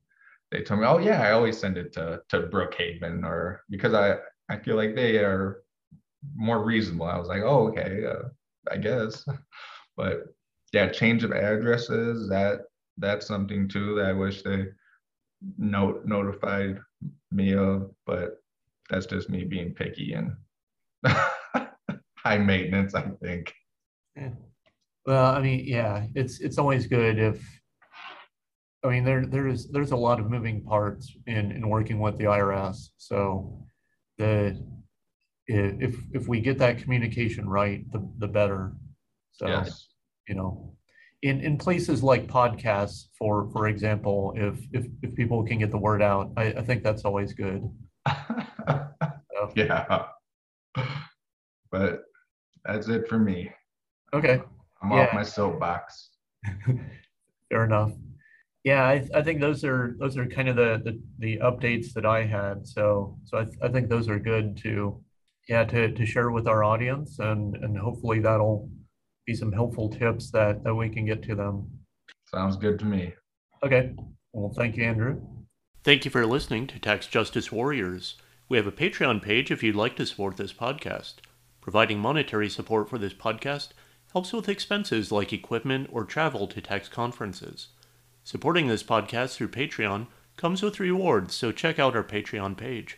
they 0.51 0.61
told 0.61 0.81
me 0.81 0.85
oh 0.85 0.99
yeah 0.99 1.23
i 1.23 1.31
always 1.31 1.57
send 1.57 1.75
it 1.75 1.91
to 1.91 2.21
to 2.29 2.41
brookhaven 2.41 3.23
or 3.23 3.63
because 3.71 3.95
i 3.95 4.15
i 4.49 4.57
feel 4.59 4.75
like 4.75 4.93
they 4.93 5.17
are 5.17 5.63
more 6.35 6.63
reasonable. 6.63 7.07
I 7.07 7.17
was 7.17 7.27
like 7.27 7.41
oh 7.41 7.69
okay 7.69 8.05
uh, 8.05 8.27
i 8.71 8.77
guess 8.77 9.25
but 9.97 10.25
yeah, 10.73 10.89
change 10.89 11.23
of 11.23 11.31
addresses 11.31 12.29
that 12.29 12.61
that's 12.97 13.27
something 13.27 13.67
too 13.67 13.95
that 13.95 14.05
I 14.05 14.13
wish 14.13 14.41
they 14.41 14.65
note 15.57 16.05
notified 16.05 16.79
me 17.31 17.53
of, 17.53 17.91
but 18.05 18.37
that's 18.89 19.05
just 19.05 19.29
me 19.29 19.43
being 19.43 19.73
picky 19.73 20.13
and 20.13 20.33
high 22.17 22.37
maintenance, 22.37 22.93
I 22.93 23.03
think. 23.21 23.53
Yeah. 24.15 24.29
Well, 25.05 25.33
I 25.33 25.41
mean, 25.41 25.63
yeah, 25.65 26.07
it's 26.15 26.39
it's 26.39 26.57
always 26.57 26.87
good 26.87 27.17
if 27.17 27.61
I 28.83 28.89
mean 28.89 29.03
there 29.03 29.25
there's 29.25 29.67
there's 29.69 29.91
a 29.91 29.97
lot 29.97 30.19
of 30.19 30.29
moving 30.29 30.61
parts 30.63 31.15
in 31.27 31.51
in 31.51 31.67
working 31.69 31.99
with 31.99 32.17
the 32.17 32.25
IRS. 32.25 32.89
So 32.97 33.65
the 34.17 34.61
if 35.47 35.95
if 36.13 36.27
we 36.27 36.39
get 36.39 36.57
that 36.59 36.77
communication 36.77 37.47
right, 37.49 37.89
the 37.91 38.07
the 38.19 38.27
better. 38.27 38.73
So 39.33 39.47
Yes. 39.47 39.87
you 40.27 40.35
know, 40.35 40.75
in 41.21 41.41
in 41.41 41.57
places 41.57 42.03
like 42.03 42.27
podcasts, 42.27 43.07
for 43.17 43.49
for 43.51 43.67
example, 43.67 44.33
if 44.35 44.59
if 44.73 44.85
if 45.01 45.15
people 45.15 45.43
can 45.43 45.59
get 45.59 45.71
the 45.71 45.77
word 45.77 46.01
out, 46.01 46.31
I, 46.37 46.45
I 46.53 46.61
think 46.63 46.83
that's 46.83 47.05
always 47.05 47.33
good. 47.33 47.63
So, 49.33 49.49
yeah. 49.55 50.05
But 51.71 52.03
that's 52.65 52.87
it 52.89 53.07
for 53.07 53.17
me. 53.17 53.51
okay. 54.13 54.41
I'm 54.83 54.91
off 54.91 55.13
my 55.13 55.23
soapbox. 55.23 56.09
Fair 57.49 57.63
enough. 57.65 57.91
Yeah, 58.63 58.83
I, 58.83 59.07
I 59.15 59.21
think 59.23 59.41
those 59.41 59.63
are 59.63 59.95
those 59.99 60.17
are 60.17 60.27
kind 60.27 60.47
of 60.49 60.55
the, 60.55 60.81
the 60.85 60.99
the 61.19 61.37
updates 61.39 61.93
that 61.93 62.05
I 62.05 62.23
had. 62.25 62.67
So 62.67 63.17
so 63.25 63.39
I, 63.39 63.45
th- 63.45 63.57
I 63.63 63.69
think 63.69 63.89
those 63.89 64.09
are 64.09 64.19
good 64.19 64.57
to 64.57 65.03
yeah 65.49 65.63
to 65.65 65.91
to 65.91 66.05
share 66.05 66.29
with 66.29 66.47
our 66.47 66.63
audience 66.63 67.17
and 67.19 67.55
and 67.55 67.75
hopefully 67.77 68.19
that'll 68.19 68.69
be 69.25 69.33
some 69.33 69.51
helpful 69.51 69.89
tips 69.89 70.31
that 70.31 70.63
that 70.63 70.73
we 70.73 70.89
can 70.89 71.05
get 71.05 71.21
to 71.23 71.35
them. 71.35 71.67
Sounds 72.33 72.55
good 72.57 72.79
to 72.79 72.85
me. 72.85 73.13
Okay. 73.63 73.93
Well, 74.33 74.53
thank 74.55 74.77
you, 74.77 74.83
Andrew. 74.83 75.21
Thank 75.83 76.05
you 76.05 76.11
for 76.11 76.25
listening 76.25 76.67
to 76.67 76.79
Tax 76.79 77.07
Justice 77.07 77.51
Warriors. 77.51 78.15
We 78.47 78.57
have 78.57 78.67
a 78.67 78.71
Patreon 78.71 79.21
page 79.21 79.51
if 79.51 79.63
you'd 79.63 79.75
like 79.75 79.95
to 79.97 80.05
support 80.05 80.37
this 80.37 80.53
podcast. 80.53 81.15
Providing 81.59 81.99
monetary 81.99 82.49
support 82.49 82.89
for 82.89 82.97
this 82.97 83.13
podcast 83.13 83.69
helps 84.11 84.33
with 84.33 84.49
expenses 84.49 85.11
like 85.11 85.31
equipment 85.31 85.89
or 85.91 86.03
travel 86.03 86.47
to 86.47 86.61
tax 86.61 86.87
conferences. 86.87 87.69
Supporting 88.23 88.67
this 88.67 88.83
podcast 88.83 89.35
through 89.35 89.49
Patreon 89.49 90.07
comes 90.37 90.61
with 90.61 90.79
rewards, 90.79 91.33
so 91.33 91.51
check 91.51 91.79
out 91.79 91.95
our 91.95 92.03
Patreon 92.03 92.57
page. 92.57 92.97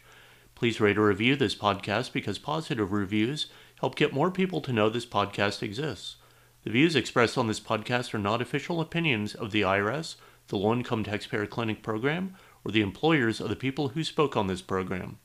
Please 0.56 0.80
rate 0.80 0.98
or 0.98 1.08
review 1.08 1.36
this 1.36 1.56
podcast 1.56 2.14
because 2.14 2.38
positive 2.38 2.92
reviews 2.92 3.48
help 3.84 3.96
get 3.98 4.14
more 4.14 4.32
people 4.32 4.62
to 4.62 4.72
know 4.72 4.88
this 4.88 5.06
podcast 5.06 5.62
exists. 5.62 6.16
The 6.64 6.70
views 6.70 6.96
expressed 6.96 7.38
on 7.38 7.48
this 7.48 7.60
podcast 7.60 8.14
are 8.14 8.18
not 8.18 8.42
official 8.42 8.80
opinions 8.80 9.36
of 9.36 9.52
the 9.52 9.64
IRS, 9.64 10.16
the 10.48 10.56
Low 10.56 10.72
Income 10.72 11.04
Taxpayer 11.04 11.46
Clinic 11.46 11.84
program, 11.84 12.34
or 12.64 12.72
the 12.72 12.80
employers 12.80 13.42
of 13.42 13.50
the 13.50 13.58
people 13.58 13.90
who 13.90 14.06
spoke 14.06 14.38
on 14.38 14.48
this 14.48 14.62
program. 14.62 15.18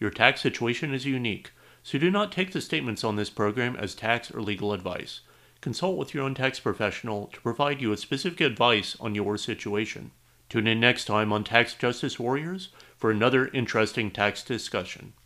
Your 0.00 0.10
tax 0.10 0.40
situation 0.40 0.92
is 0.92 1.06
unique, 1.06 1.52
so 1.84 1.98
do 1.98 2.10
not 2.10 2.32
take 2.32 2.50
the 2.50 2.60
statements 2.60 3.04
on 3.04 3.14
this 3.14 3.30
program 3.30 3.76
as 3.76 3.94
tax 3.94 4.28
or 4.32 4.42
legal 4.42 4.72
advice. 4.72 5.20
Consult 5.60 5.96
with 5.96 6.12
your 6.12 6.24
own 6.24 6.34
tax 6.34 6.58
professional 6.58 7.28
to 7.28 7.40
provide 7.40 7.80
you 7.80 7.90
with 7.90 8.00
specific 8.00 8.40
advice 8.40 8.96
on 8.98 9.14
your 9.14 9.36
situation. 9.36 10.10
Tune 10.48 10.66
in 10.66 10.80
next 10.80 11.04
time 11.04 11.32
on 11.32 11.44
Tax 11.44 11.74
Justice 11.74 12.18
Warriors 12.18 12.70
for 12.98 13.12
another 13.12 13.46
interesting 13.54 14.10
tax 14.10 14.42
discussion. 14.42 15.12